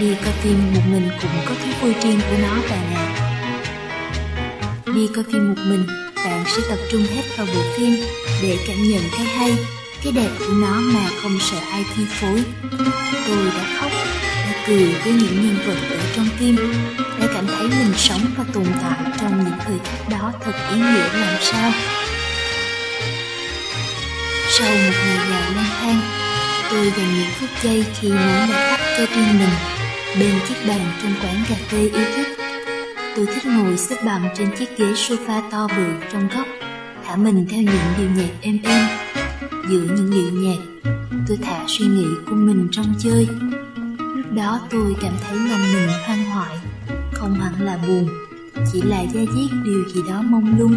Đi 0.00 0.14
coi 0.24 0.32
phim 0.32 0.74
một 0.74 0.82
mình 0.90 1.08
cũng 1.22 1.30
có 1.48 1.54
thú 1.54 1.70
vui 1.80 1.94
riêng 2.02 2.20
của 2.30 2.36
nó 2.42 2.54
bạn 2.70 2.94
ạ 2.94 3.12
đi 4.94 5.08
coi 5.14 5.24
phim 5.24 5.48
một 5.48 5.62
mình, 5.66 5.86
bạn 6.24 6.44
sẽ 6.46 6.62
tập 6.68 6.78
trung 6.90 7.02
hết 7.02 7.22
vào 7.36 7.46
bộ 7.46 7.62
phim 7.76 8.00
để 8.42 8.58
cảm 8.66 8.82
nhận 8.82 9.02
cái 9.12 9.26
hay, 9.26 9.56
cái 10.04 10.12
đẹp 10.12 10.30
của 10.38 10.52
nó 10.52 10.80
mà 10.80 11.08
không 11.22 11.38
sợ 11.40 11.58
ai 11.70 11.84
chi 11.96 12.02
phối. 12.08 12.42
Tôi 13.26 13.46
đã 13.46 13.76
khóc 13.80 14.01
cười 14.66 14.94
với 15.04 15.12
những 15.12 15.42
nhân 15.42 15.56
vật 15.66 15.76
ở 15.90 15.98
trong 16.16 16.26
phim 16.38 16.56
để 17.20 17.28
cảm 17.34 17.46
thấy 17.46 17.68
mình 17.68 17.92
sống 17.96 18.20
và 18.36 18.44
tồn 18.52 18.66
tại 18.82 19.12
trong 19.20 19.44
những 19.44 19.58
thời 19.64 19.78
khắc 19.84 20.08
đó 20.08 20.32
thật 20.44 20.52
ý 20.70 20.76
nghĩa 20.76 21.20
làm 21.20 21.36
sao? 21.40 21.72
Sau 24.58 24.70
một 24.70 24.92
ngày 25.06 25.18
dài 25.30 25.52
lang 25.54 25.64
thang, 25.80 26.00
tôi 26.70 26.92
dành 26.96 27.14
những 27.14 27.30
phút 27.40 27.48
giây 27.62 27.84
khi 28.00 28.08
muốn 28.08 28.50
đã 28.50 28.76
tắt 28.76 28.80
cho 28.98 29.06
riêng 29.16 29.38
mình, 29.38 29.48
bên 30.18 30.34
chiếc 30.48 30.54
bàn 30.68 30.92
trong 31.02 31.14
quán 31.22 31.44
cà 31.48 31.54
phê 31.68 31.78
yêu 31.78 32.06
thích, 32.16 32.38
tôi 33.16 33.26
thích 33.26 33.46
ngồi 33.46 33.76
xếp 33.76 33.96
bằng 34.04 34.28
trên 34.38 34.56
chiếc 34.58 34.78
ghế 34.78 34.86
sofa 34.86 35.50
to 35.50 35.68
bự 35.76 35.84
trong 36.12 36.28
góc, 36.36 36.46
thả 37.06 37.16
mình 37.16 37.46
theo 37.50 37.60
những 37.60 37.94
điệu 37.98 38.08
nhạc 38.16 38.32
êm 38.40 38.58
êm. 38.64 38.88
Giữa 39.68 39.94
những 39.96 40.10
điệu 40.10 40.30
nhạc, 40.32 40.90
tôi 41.28 41.38
thả 41.42 41.64
suy 41.68 41.84
nghĩ 41.84 42.06
của 42.26 42.34
mình 42.34 42.68
trong 42.72 42.94
chơi 42.98 43.26
đó, 44.36 44.60
tôi 44.70 44.96
cảm 45.00 45.12
thấy 45.22 45.38
lòng 45.38 45.60
mình 45.72 45.88
hoang 46.06 46.24
hoại. 46.24 46.58
Không 47.12 47.34
hẳn 47.34 47.62
là 47.62 47.78
buồn, 47.86 48.08
Chỉ 48.72 48.82
là 48.82 49.00
da 49.00 49.20
diết 49.34 49.50
điều 49.64 49.88
gì 49.88 50.00
đó 50.08 50.22
mông 50.22 50.58
lung, 50.58 50.76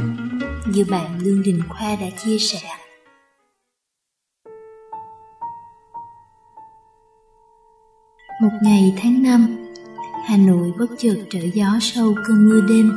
Như 0.67 0.85
bạn 0.89 1.19
Lương 1.19 1.43
Đình 1.43 1.61
Khoa 1.69 1.95
đã 1.95 2.07
chia 2.23 2.37
sẻ. 2.37 2.59
Một 8.41 8.51
ngày 8.61 8.93
tháng 9.01 9.23
năm, 9.23 9.47
Hà 10.25 10.37
Nội 10.37 10.71
bất 10.79 10.87
chợt 10.97 11.15
trở 11.29 11.39
gió 11.53 11.77
sâu 11.81 12.15
cơn 12.27 12.49
mưa 12.49 12.61
đêm, 12.69 12.91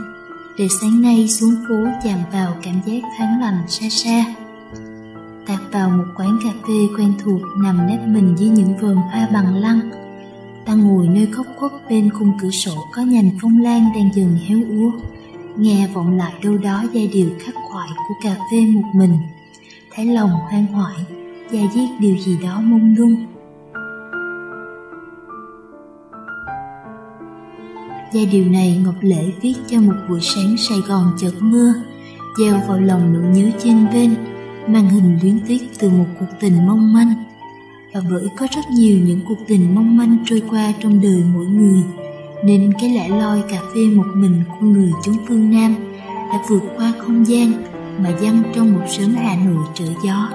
Để 0.59 0.69
sáng 0.81 1.03
nay 1.03 1.29
xuống 1.29 1.55
phố 1.69 1.75
chạm 2.05 2.19
vào 2.33 2.57
cảm 2.63 2.81
giác 2.87 3.01
thoáng 3.19 3.41
lành 3.41 3.59
xa 3.69 3.89
xa. 3.91 4.25
Tạt 5.47 5.61
vào 5.73 5.91
một 5.91 6.05
quán 6.17 6.39
cà 6.45 6.51
phê 6.69 6.97
quen 6.97 7.15
thuộc 7.25 7.41
nằm 7.63 7.87
nép 7.87 8.01
mình 8.07 8.35
dưới 8.39 8.49
những 8.49 8.77
vườn 8.79 8.97
hoa 8.97 9.29
bằng 9.33 9.55
lăng 9.55 10.08
ta 10.69 10.75
ngồi 10.75 11.09
nơi 11.09 11.27
góc 11.27 11.47
khuất 11.57 11.73
bên 11.91 12.11
khung 12.11 12.33
cửa 12.41 12.51
sổ 12.51 12.73
có 12.95 13.03
nhành 13.03 13.31
phong 13.43 13.61
lan 13.61 13.85
đang 13.95 14.11
dần 14.15 14.39
héo 14.47 14.59
úa. 14.59 14.91
Nghe 15.57 15.89
vọng 15.95 16.17
lại 16.17 16.33
đâu 16.43 16.59
đó 16.59 16.85
giai 16.93 17.07
điệu 17.13 17.29
khắc 17.41 17.55
khoải 17.55 17.89
của 18.09 18.15
cà 18.25 18.37
phê 18.53 18.61
một 18.67 18.89
mình. 18.95 19.19
Thấy 19.95 20.07
lòng 20.07 20.31
hoang 20.31 20.67
hoại, 20.67 20.97
da 21.51 21.61
diết 21.75 21.89
điều 22.01 22.17
gì 22.17 22.39
đó 22.43 22.61
mông 22.61 22.95
lung. 22.99 23.27
Giai 28.13 28.27
điệu 28.27 28.45
này 28.45 28.83
ngọc 28.85 28.97
lễ 29.01 29.33
viết 29.41 29.55
cho 29.67 29.81
một 29.81 29.97
buổi 30.09 30.21
sáng 30.21 30.57
sài 30.57 30.79
gòn 30.89 31.13
chợt 31.19 31.33
mưa, 31.41 31.73
gieo 32.39 32.61
vào 32.69 32.81
lòng 32.81 33.13
nỗi 33.13 33.23
nhớ 33.23 33.51
trên 33.59 33.87
bên, 33.93 34.15
màn 34.67 34.89
hình 34.89 35.19
luyến 35.23 35.41
tiếc 35.47 35.79
từ 35.79 35.91
một 35.91 36.07
cuộc 36.21 36.27
tình 36.41 36.67
mong 36.67 36.93
manh 36.93 37.28
và 37.93 38.01
bởi 38.11 38.29
có 38.37 38.47
rất 38.57 38.63
nhiều 38.71 38.99
những 39.07 39.21
cuộc 39.29 39.39
tình 39.47 39.75
mong 39.75 39.97
manh 39.97 40.17
trôi 40.25 40.43
qua 40.51 40.73
trong 40.81 41.01
đời 41.01 41.23
mỗi 41.35 41.47
người, 41.47 41.83
nên 42.45 42.73
cái 42.81 42.91
lẻ 42.91 43.09
loi 43.09 43.43
cà 43.51 43.61
phê 43.75 43.81
một 43.95 44.07
mình 44.15 44.43
của 44.49 44.67
người 44.67 44.91
chúng 45.05 45.17
phương 45.29 45.51
Nam 45.51 45.75
đã 46.33 46.43
vượt 46.49 46.63
qua 46.77 46.93
không 46.99 47.27
gian 47.27 47.53
mà 47.99 48.11
dâng 48.21 48.43
trong 48.55 48.73
một 48.73 48.85
sớm 48.89 49.15
Hà 49.15 49.37
Nội 49.45 49.65
trở 49.75 49.87
gió. 50.05 50.31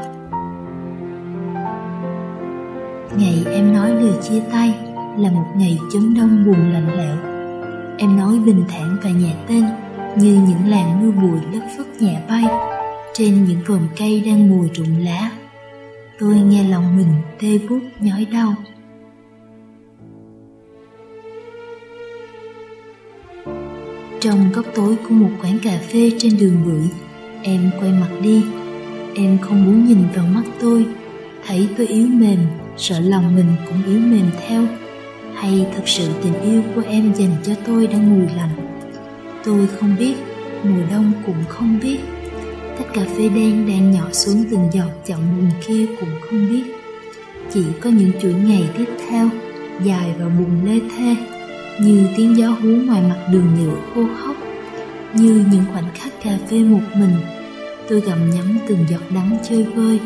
Ngày 3.17 3.45
em 3.53 3.73
nói 3.73 3.89
lời 3.89 4.13
chia 4.29 4.39
tay 4.51 4.75
là 5.17 5.31
một 5.31 5.45
ngày 5.55 5.79
chấm 5.93 6.13
đông 6.13 6.45
buồn 6.45 6.71
lạnh 6.71 6.97
lẽo. 6.97 7.17
Em 7.97 8.17
nói 8.17 8.39
bình 8.45 8.63
thản 8.67 8.97
và 9.03 9.09
nhẹ 9.09 9.35
tên, 9.47 9.63
như 10.17 10.41
những 10.47 10.69
làn 10.69 11.01
mưa 11.01 11.11
bụi 11.21 11.39
lất 11.53 11.67
phất 11.77 12.01
nhẹ 12.01 12.21
bay 12.29 12.45
trên 13.13 13.45
những 13.45 13.59
vườn 13.67 13.81
cây 13.97 14.23
đang 14.25 14.49
mùi 14.49 14.69
rụng 14.73 14.97
lá. 14.99 15.31
Tôi 16.25 16.35
nghe 16.35 16.63
lòng 16.63 16.97
mình 16.97 17.13
tê 17.41 17.59
bút 17.69 17.79
nhói 17.99 18.27
đau. 18.31 18.55
Trong 24.19 24.51
góc 24.53 24.65
tối 24.75 24.95
của 25.03 25.13
một 25.13 25.29
quán 25.41 25.59
cà 25.63 25.79
phê 25.91 26.11
trên 26.17 26.37
đường 26.39 26.57
bưởi, 26.65 26.89
em 27.41 27.71
quay 27.79 27.91
mặt 27.91 28.09
đi. 28.21 28.43
Em 29.15 29.37
không 29.41 29.65
muốn 29.65 29.85
nhìn 29.87 29.97
vào 30.15 30.25
mắt 30.27 30.43
tôi, 30.61 30.85
thấy 31.47 31.67
tôi 31.77 31.87
yếu 31.87 32.07
mềm, 32.07 32.39
sợ 32.77 32.99
lòng 32.99 33.35
mình 33.35 33.55
cũng 33.67 33.83
yếu 33.87 33.99
mềm 33.99 34.25
theo. 34.47 34.63
Hay 35.35 35.67
thật 35.75 35.83
sự 35.85 36.09
tình 36.23 36.41
yêu 36.41 36.61
của 36.75 36.81
em 36.87 37.13
dành 37.13 37.35
cho 37.43 37.53
tôi 37.65 37.87
đang 37.87 38.09
mùi 38.09 38.35
lạnh. 38.35 38.83
Tôi 39.43 39.67
không 39.67 39.95
biết, 39.99 40.15
mùa 40.63 40.81
đông 40.91 41.11
cũng 41.25 41.43
không 41.47 41.79
biết. 41.81 41.99
Tách 42.77 42.93
cà 42.93 43.01
phê 43.17 43.29
đen 43.29 43.67
đang 43.67 43.91
nhỏ 43.91 44.11
xuống 44.11 44.45
từng 44.51 44.69
giọt 44.71 44.89
chậm 45.05 45.19
buồn 45.37 45.49
kia 45.67 45.85
cũng 45.99 46.09
không 46.21 46.49
biết. 46.49 46.63
Chỉ 47.53 47.63
có 47.81 47.89
những 47.89 48.11
chuỗi 48.21 48.33
ngày 48.33 48.69
tiếp 48.77 48.85
theo, 49.09 49.29
dài 49.83 50.13
và 50.19 50.25
buồn 50.25 50.65
lê 50.65 50.79
thê 50.97 51.15
như 51.79 52.07
tiếng 52.17 52.37
gió 52.37 52.47
hú 52.47 52.69
ngoài 52.69 53.01
mặt 53.01 53.27
đường 53.31 53.47
nhựa 53.59 53.75
khô 53.95 54.01
khóc 54.19 54.35
như 55.13 55.45
những 55.51 55.63
khoảnh 55.73 55.91
khắc 55.95 56.13
cà 56.23 56.37
phê 56.49 56.59
một 56.59 56.81
mình 56.95 57.15
tôi 57.89 58.01
gặm 58.01 58.29
nhắm 58.29 58.57
từng 58.67 58.85
giọt 58.89 59.01
đắng 59.15 59.37
chơi 59.49 59.63
vơi 59.63 59.99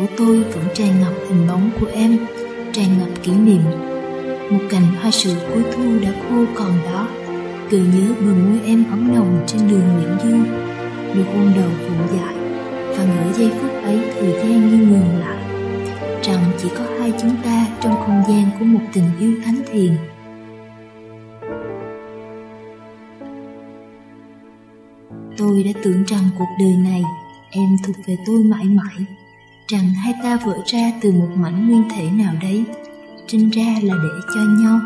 của 0.00 0.06
tôi 0.16 0.42
vẫn 0.42 0.64
tràn 0.74 1.00
ngập 1.00 1.12
hình 1.28 1.46
bóng 1.48 1.70
của 1.80 1.86
em, 1.86 2.18
tràn 2.72 2.98
ngập 2.98 3.22
kỷ 3.22 3.32
niệm. 3.32 3.62
Một 4.50 4.58
cành 4.70 4.86
hoa 5.00 5.10
sữa 5.10 5.34
cuối 5.48 5.62
thu 5.72 5.98
đã 6.02 6.12
khô 6.12 6.44
còn 6.54 6.72
đó. 6.84 7.08
Cười 7.70 7.80
nhớ 7.80 8.14
bờ 8.20 8.34
môi 8.34 8.60
em 8.66 8.84
ấm 8.90 9.14
nồng 9.14 9.44
trên 9.46 9.60
đường 9.68 9.88
Nguyễn 9.94 10.18
Du 10.22 10.52
được 11.14 11.24
hôn 11.34 11.52
đầu 11.56 11.70
vụ 11.88 12.16
dại, 12.16 12.34
và 12.88 13.04
ngỡ 13.04 13.32
giây 13.32 13.50
phút 13.60 13.70
ấy 13.82 14.00
thời 14.14 14.32
gian 14.32 14.70
như 14.70 14.86
ngừng 14.86 15.20
lại. 15.20 15.44
Rằng 16.22 16.44
chỉ 16.58 16.68
có 16.78 16.84
hai 16.98 17.12
chúng 17.22 17.36
ta 17.44 17.66
trong 17.80 17.94
không 17.94 18.22
gian 18.28 18.44
của 18.58 18.64
một 18.64 18.80
tình 18.92 19.10
yêu 19.20 19.32
thánh 19.44 19.62
thiền 19.72 19.92
tôi 25.38 25.62
đã 25.62 25.80
tưởng 25.82 26.04
rằng 26.06 26.22
cuộc 26.38 26.48
đời 26.58 26.76
này 26.84 27.02
em 27.50 27.76
thuộc 27.86 27.96
về 28.06 28.16
tôi 28.26 28.38
mãi 28.38 28.64
mãi 28.64 29.06
rằng 29.68 29.94
hai 29.94 30.14
ta 30.22 30.38
vỡ 30.44 30.58
ra 30.66 30.92
từ 31.00 31.12
một 31.12 31.28
mảnh 31.36 31.68
nguyên 31.68 31.82
thể 31.90 32.10
nào 32.10 32.34
đấy, 32.42 32.64
sinh 33.28 33.50
ra 33.50 33.78
là 33.82 33.94
để 33.94 34.34
cho 34.34 34.40
nhau. 34.60 34.80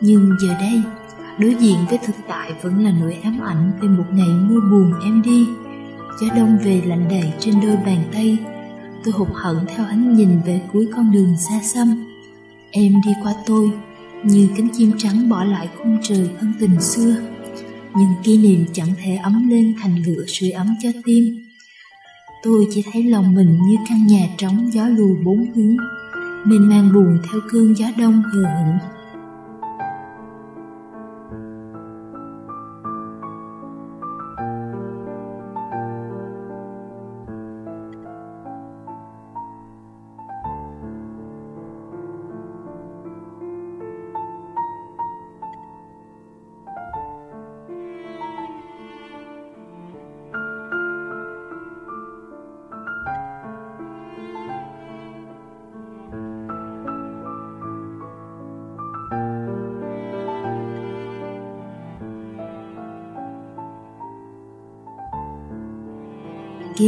Nhưng 0.00 0.36
giờ 0.40 0.54
đây, 0.60 0.82
đối 1.38 1.54
diện 1.54 1.76
với 1.88 1.98
thực 1.98 2.16
tại 2.28 2.52
vẫn 2.62 2.84
là 2.84 2.92
nỗi 3.00 3.18
ám 3.22 3.40
ảnh 3.40 3.72
về 3.80 3.88
một 3.88 4.04
ngày 4.12 4.28
mưa 4.28 4.60
buồn 4.70 4.92
em 5.04 5.22
đi. 5.22 5.46
Gió 6.20 6.26
đông 6.36 6.58
về 6.64 6.82
lạnh 6.86 7.08
đầy 7.10 7.32
trên 7.40 7.54
đôi 7.60 7.76
bàn 7.76 8.04
tay, 8.12 8.38
tôi 9.04 9.14
hụt 9.14 9.28
hẫng 9.34 9.66
theo 9.66 9.86
ánh 9.86 10.16
nhìn 10.16 10.40
về 10.46 10.60
cuối 10.72 10.88
con 10.96 11.12
đường 11.12 11.36
xa 11.36 11.60
xăm. 11.62 12.04
Em 12.70 12.92
đi 13.06 13.12
qua 13.22 13.34
tôi, 13.46 13.70
như 14.24 14.48
cánh 14.56 14.68
chim 14.72 14.92
trắng 14.98 15.28
bỏ 15.28 15.44
lại 15.44 15.68
khung 15.78 15.98
trời 16.02 16.30
ân 16.38 16.52
tình 16.60 16.80
xưa. 16.80 17.16
Nhưng 17.96 18.10
kỷ 18.22 18.38
niệm 18.38 18.64
chẳng 18.72 18.88
thể 19.02 19.16
ấm 19.16 19.48
lên 19.48 19.74
thành 19.82 20.02
lửa 20.06 20.24
sưởi 20.26 20.50
ấm 20.50 20.74
cho 20.82 20.88
tim 21.04 21.47
tôi 22.42 22.66
chỉ 22.70 22.84
thấy 22.92 23.02
lòng 23.02 23.34
mình 23.34 23.58
như 23.62 23.76
căn 23.88 24.06
nhà 24.06 24.28
trống 24.38 24.72
gió 24.72 24.88
lùa 24.88 25.14
bốn 25.24 25.46
hướng, 25.54 25.76
mênh 26.44 26.68
mang 26.68 26.92
buồn 26.94 27.18
theo 27.30 27.40
cơn 27.52 27.74
gió 27.76 27.86
đông 27.98 28.22
hờ 28.22 28.42
hững. 28.42 28.97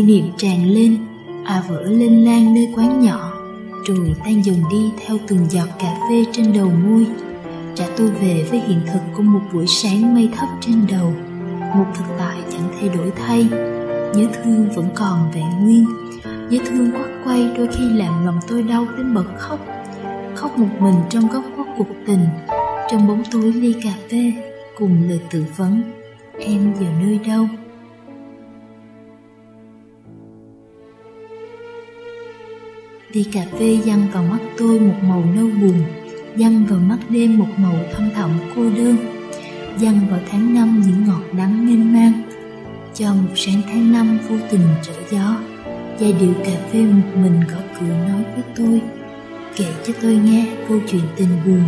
Kỷ 0.01 0.07
niệm 0.07 0.25
tràn 0.37 0.71
lên 0.71 0.97
à 1.45 1.63
vỡ 1.69 1.83
lên 1.83 2.25
lan 2.25 2.55
nơi 2.55 2.69
quán 2.77 3.01
nhỏ, 3.01 3.33
rồi 3.87 4.15
tan 4.25 4.45
dần 4.45 4.57
đi 4.71 4.91
theo 5.07 5.17
từng 5.27 5.47
giọt 5.51 5.69
cà 5.79 5.95
phê 6.09 6.25
trên 6.33 6.53
đầu 6.53 6.71
môi. 6.85 7.07
Trả 7.75 7.85
tôi 7.97 8.11
về 8.11 8.47
với 8.51 8.61
hiện 8.61 8.81
thực 8.93 9.01
của 9.17 9.23
một 9.23 9.41
buổi 9.53 9.67
sáng 9.67 10.15
mây 10.15 10.29
thấp 10.37 10.49
trên 10.61 10.87
đầu. 10.91 11.13
Một 11.75 11.85
thực 11.95 12.05
tại 12.19 12.37
chẳng 12.51 12.69
thay 12.81 12.89
đổi 12.89 13.13
thay. 13.17 13.47
Nhớ 14.15 14.27
thương 14.35 14.69
vẫn 14.75 14.89
còn 14.95 15.31
vẹn 15.35 15.65
nguyên. 15.65 15.87
Nhớ 16.51 16.59
thương 16.67 16.91
quắt 16.93 17.11
quay 17.25 17.51
đôi 17.57 17.67
khi 17.67 17.85
làm 17.89 18.27
lòng 18.27 18.39
tôi 18.49 18.63
đau 18.63 18.87
đến 18.97 19.15
bật 19.15 19.27
khóc. 19.39 19.67
Khóc 20.35 20.59
một 20.59 20.69
mình 20.81 20.97
trong 21.11 21.29
góc 21.29 21.45
khuất 21.57 21.67
cuộc 21.79 21.95
tình. 22.07 22.27
Trong 22.91 23.09
bóng 23.09 23.23
tối 23.31 23.53
ly 23.53 23.75
cà 23.83 23.93
phê, 24.11 24.33
cùng 24.79 25.09
lời 25.09 25.21
tự 25.31 25.45
vấn. 25.57 25.83
Em 26.39 26.75
giờ 26.81 26.87
nơi 27.03 27.21
đâu? 27.27 27.47
Ly 33.13 33.25
cà 33.33 33.41
phê 33.59 33.79
dăng 33.87 34.07
vào 34.13 34.23
mắt 34.23 34.39
tôi 34.59 34.81
một 34.81 34.95
màu 35.03 35.25
nâu 35.37 35.47
buồn 35.61 35.83
dăng 36.37 36.67
vào 36.67 36.79
mắt 36.79 36.99
đêm 37.09 37.39
một 37.39 37.49
màu 37.57 37.77
thâm 37.93 38.11
thẳm 38.15 38.31
cô 38.57 38.63
đơn 38.63 38.97
dăng 39.81 40.01
vào 40.11 40.21
tháng 40.31 40.55
năm 40.55 40.83
những 40.87 41.07
ngọt 41.07 41.23
đắng 41.39 41.67
mênh 41.67 41.93
mang. 41.93 42.13
Cho 42.95 43.15
một 43.15 43.33
sáng 43.37 43.63
tháng 43.73 43.93
năm 43.93 44.19
vô 44.29 44.37
tình 44.51 44.61
trở 44.83 44.93
gió, 45.11 45.41
giai 45.99 46.13
điệu 46.13 46.33
cà 46.45 46.53
phê 46.73 46.83
một 46.83 47.09
mình 47.15 47.41
gõ 47.53 47.59
cửa 47.81 47.87
nói 48.09 48.23
với 48.35 48.45
tôi, 48.57 48.81
kể 49.57 49.67
cho 49.87 49.93
tôi 50.03 50.15
nghe 50.15 50.47
câu 50.69 50.81
chuyện 50.89 51.03
tình 51.17 51.29
buồn. 51.47 51.63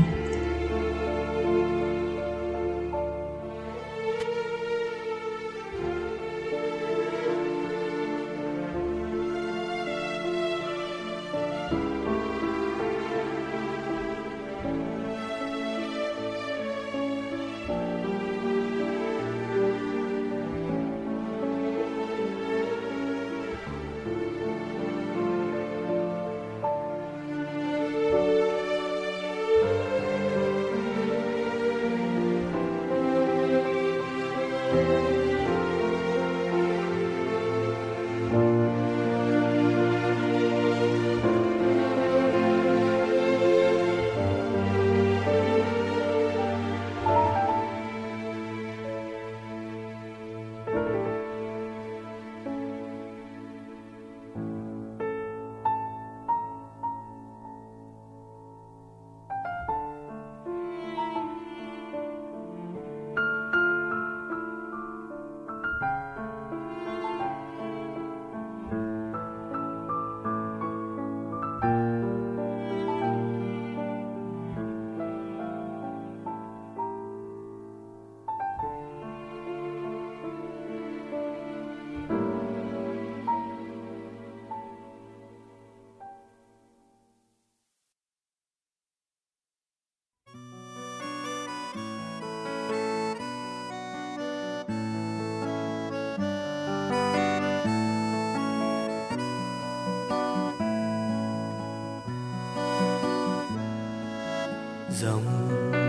Dòng 105.03 105.49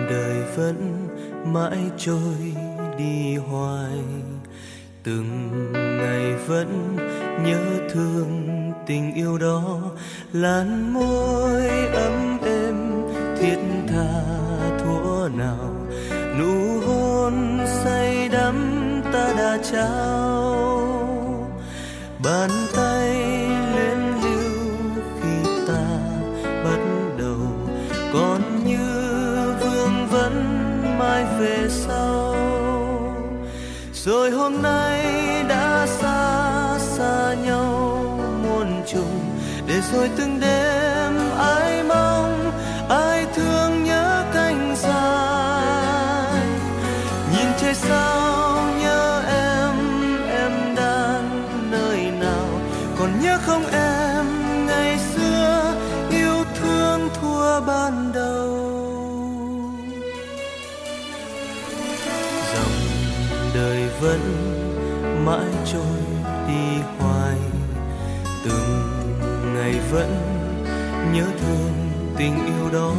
đời 0.10 0.44
vẫn 0.56 1.08
mãi 1.46 1.78
trôi 1.98 2.54
đi 2.98 3.36
hoài. 3.36 4.00
Từng 5.04 5.50
ngày 5.74 6.36
vẫn 6.48 6.98
nhớ 7.44 7.90
thương 7.94 8.50
tình 8.88 9.14
yêu 9.14 9.38
đó 9.38 9.82
lan 10.32 10.73
rồi 34.06 34.32
hôm 34.32 34.62
nay 34.62 35.04
đã 35.50 35.88
xa 35.88 36.80
xa 36.80 37.36
nhau 37.46 37.78
muôn 38.44 38.84
trùng 38.88 39.20
để 39.68 39.82
rồi 39.94 40.10
từng 40.18 40.40
đêm 40.40 40.93
tình 72.24 72.46
yêu 72.46 72.70
đó 72.74 72.94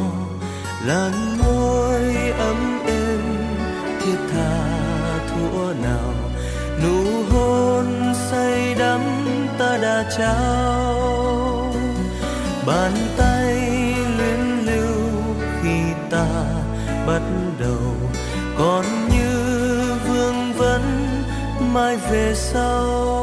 là 0.85 1.11
môi 1.43 2.03
ấm 2.37 2.79
êm 2.87 3.21
thiết 3.99 4.17
tha 4.33 4.79
thuở 5.27 5.73
nào. 5.83 6.13
Nụ 6.83 7.23
hôn 7.29 8.13
say 8.31 8.75
đắm 8.79 9.01
ta 9.57 9.77
đã 9.81 10.11
trao. 10.17 11.73
Bàn 12.67 12.91
tay 13.17 13.55
luyến 14.17 14.65
lưu 14.65 15.11
khi 15.61 15.79
ta 16.09 16.27
bắt 17.07 17.21
đầu. 17.59 17.95
Còn 18.57 18.85
như 19.09 19.93
vương 20.07 20.53
vấn 20.57 20.81
mai 21.73 21.97
về 22.11 22.33
sau. 22.35 23.14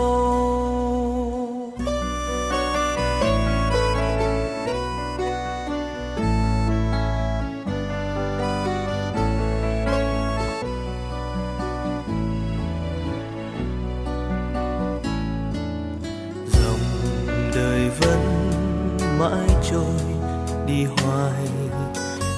Đời 17.55 17.91
vẫn 18.01 18.49
mãi 19.19 19.57
trôi 19.71 20.17
đi 20.67 20.85
hoài. 20.85 21.49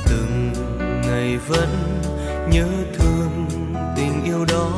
Từng 0.07 0.53
ngày 1.07 1.39
vẫn 1.49 1.69
nhớ 2.51 2.67
thương 2.99 3.47
tình 3.97 4.25
yêu 4.25 4.45
đó, 4.45 4.71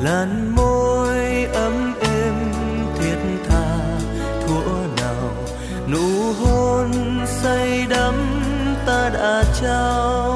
làn 0.00 0.54
môi 0.54 1.44
ấm 1.44 1.94
êm 2.00 2.34
thiết 2.98 3.16
tha 3.48 3.78
thuở 4.46 4.86
nào. 4.96 5.30
Nụ 5.92 6.32
hôn 6.32 6.90
say 7.26 7.86
đắm 7.90 8.14
ta 8.86 9.10
đã 9.14 9.42
trao 9.60 10.33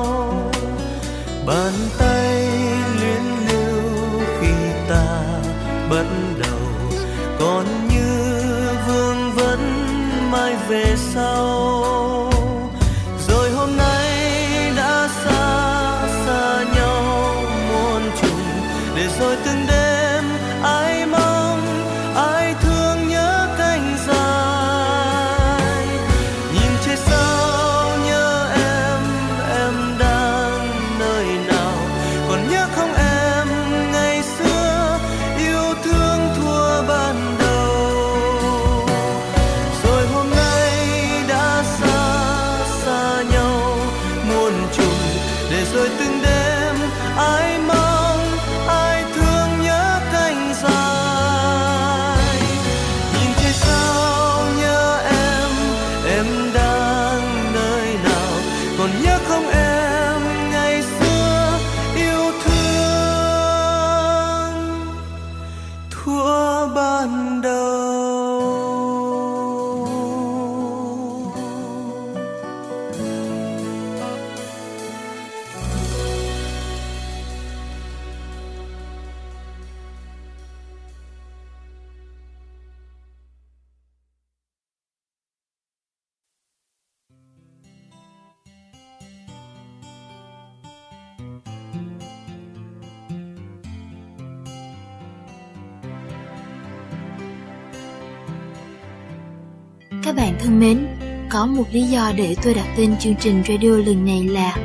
thân 100.39 100.61
mến, 100.61 100.86
có 101.28 101.47
một 101.47 101.64
lý 101.72 101.82
do 101.82 102.12
để 102.16 102.36
tôi 102.43 102.55
đặt 102.55 102.66
tên 102.76 102.97
chương 102.99 103.14
trình 103.20 103.43
radio 103.49 103.70
lần 103.70 104.05
này 104.05 104.24
là 104.24 104.57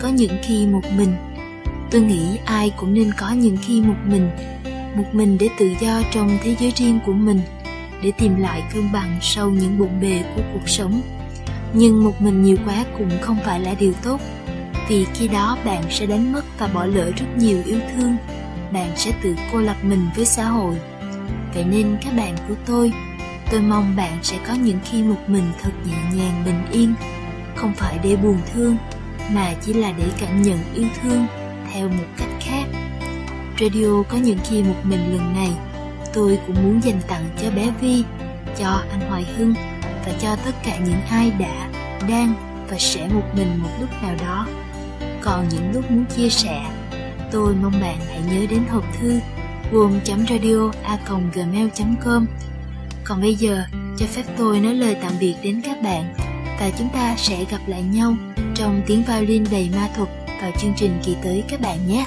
Có 0.00 0.08
những 0.08 0.36
khi 0.42 0.66
một 0.66 0.80
mình. 0.96 1.14
Tôi 1.90 2.00
nghĩ 2.00 2.38
ai 2.44 2.72
cũng 2.76 2.94
nên 2.94 3.12
có 3.18 3.30
những 3.30 3.56
khi 3.62 3.80
một 3.80 3.96
mình, 4.04 4.30
một 4.94 5.04
mình 5.12 5.38
để 5.40 5.48
tự 5.58 5.70
do 5.80 6.02
trong 6.12 6.38
thế 6.42 6.56
giới 6.60 6.72
riêng 6.76 6.98
của 7.06 7.12
mình, 7.12 7.40
để 8.02 8.12
tìm 8.18 8.36
lại 8.36 8.62
cân 8.74 8.92
bằng 8.92 9.18
sau 9.22 9.50
những 9.50 9.78
bộn 9.78 10.00
bề 10.00 10.22
của 10.36 10.42
cuộc 10.52 10.68
sống. 10.68 11.00
Nhưng 11.74 12.04
một 12.04 12.22
mình 12.22 12.42
nhiều 12.42 12.56
quá 12.66 12.84
cũng 12.98 13.10
không 13.20 13.38
phải 13.44 13.60
là 13.60 13.74
điều 13.74 13.92
tốt, 14.02 14.20
vì 14.88 15.04
khi 15.14 15.28
đó 15.28 15.58
bạn 15.64 15.82
sẽ 15.90 16.06
đánh 16.06 16.32
mất 16.32 16.44
và 16.58 16.66
bỏ 16.66 16.84
lỡ 16.84 17.10
rất 17.16 17.26
nhiều 17.36 17.62
yêu 17.66 17.78
thương, 17.94 18.16
bạn 18.72 18.90
sẽ 18.96 19.12
tự 19.22 19.34
cô 19.52 19.60
lập 19.60 19.76
mình 19.82 20.06
với 20.16 20.24
xã 20.24 20.44
hội. 20.44 20.74
Vậy 21.54 21.64
nên 21.64 21.96
các 22.04 22.16
bạn 22.16 22.36
của 22.48 22.54
tôi 22.66 22.92
tôi 23.50 23.60
mong 23.60 23.96
bạn 23.96 24.18
sẽ 24.22 24.38
có 24.46 24.54
những 24.54 24.78
khi 24.84 25.02
một 25.02 25.20
mình 25.26 25.52
thật 25.62 25.70
nhẹ 25.84 25.96
nhàng, 26.14 26.42
bình 26.44 26.62
yên. 26.72 26.94
Không 27.56 27.72
phải 27.74 27.98
để 28.02 28.16
buồn 28.16 28.38
thương, 28.52 28.76
mà 29.32 29.54
chỉ 29.60 29.72
là 29.72 29.92
để 29.98 30.04
cảm 30.20 30.42
nhận 30.42 30.58
yêu 30.74 30.88
thương 31.02 31.26
theo 31.72 31.88
một 31.88 32.04
cách 32.18 32.28
khác. 32.40 32.64
Radio 33.60 34.02
có 34.08 34.16
những 34.16 34.38
khi 34.44 34.62
một 34.62 34.76
mình 34.84 35.12
lần 35.12 35.32
này, 35.34 35.50
tôi 36.14 36.38
cũng 36.46 36.56
muốn 36.62 36.80
dành 36.82 37.00
tặng 37.08 37.24
cho 37.42 37.50
bé 37.50 37.72
vi, 37.80 38.04
cho 38.58 38.82
anh 38.90 39.00
hoài 39.00 39.24
hưng 39.36 39.54
và 40.06 40.12
cho 40.20 40.36
tất 40.36 40.54
cả 40.64 40.78
những 40.78 41.00
ai 41.10 41.32
đã, 41.38 41.68
đang 42.08 42.34
và 42.70 42.78
sẽ 42.78 43.08
một 43.08 43.24
mình 43.36 43.58
một 43.62 43.70
lúc 43.80 43.90
nào 44.02 44.14
đó. 44.20 44.46
Còn 45.22 45.48
những 45.48 45.72
lúc 45.72 45.90
muốn 45.90 46.04
chia 46.16 46.28
sẻ, 46.28 46.64
tôi 47.30 47.54
mong 47.62 47.80
bạn 47.80 47.96
hãy 48.08 48.20
nhớ 48.30 48.46
đến 48.50 48.62
hộp 48.70 48.84
thư 49.00 49.20
gồm.radio 49.72 50.72
a 50.82 50.98
gmail.com 51.34 52.26
còn 53.10 53.20
bây 53.20 53.34
giờ, 53.34 53.62
cho 53.96 54.06
phép 54.06 54.22
tôi 54.36 54.60
nói 54.60 54.74
lời 54.74 54.96
tạm 55.02 55.12
biệt 55.20 55.34
đến 55.42 55.60
các 55.64 55.82
bạn 55.82 56.14
và 56.60 56.70
chúng 56.78 56.88
ta 56.88 57.14
sẽ 57.16 57.44
gặp 57.50 57.58
lại 57.66 57.82
nhau 57.82 58.14
trong 58.54 58.82
tiếng 58.86 59.02
violin 59.02 59.44
đầy 59.50 59.70
ma 59.76 59.88
thuật 59.96 60.08
vào 60.42 60.50
chương 60.60 60.72
trình 60.76 61.00
kỳ 61.04 61.16
tới 61.24 61.44
các 61.48 61.60
bạn 61.60 61.78
nhé. 61.88 62.06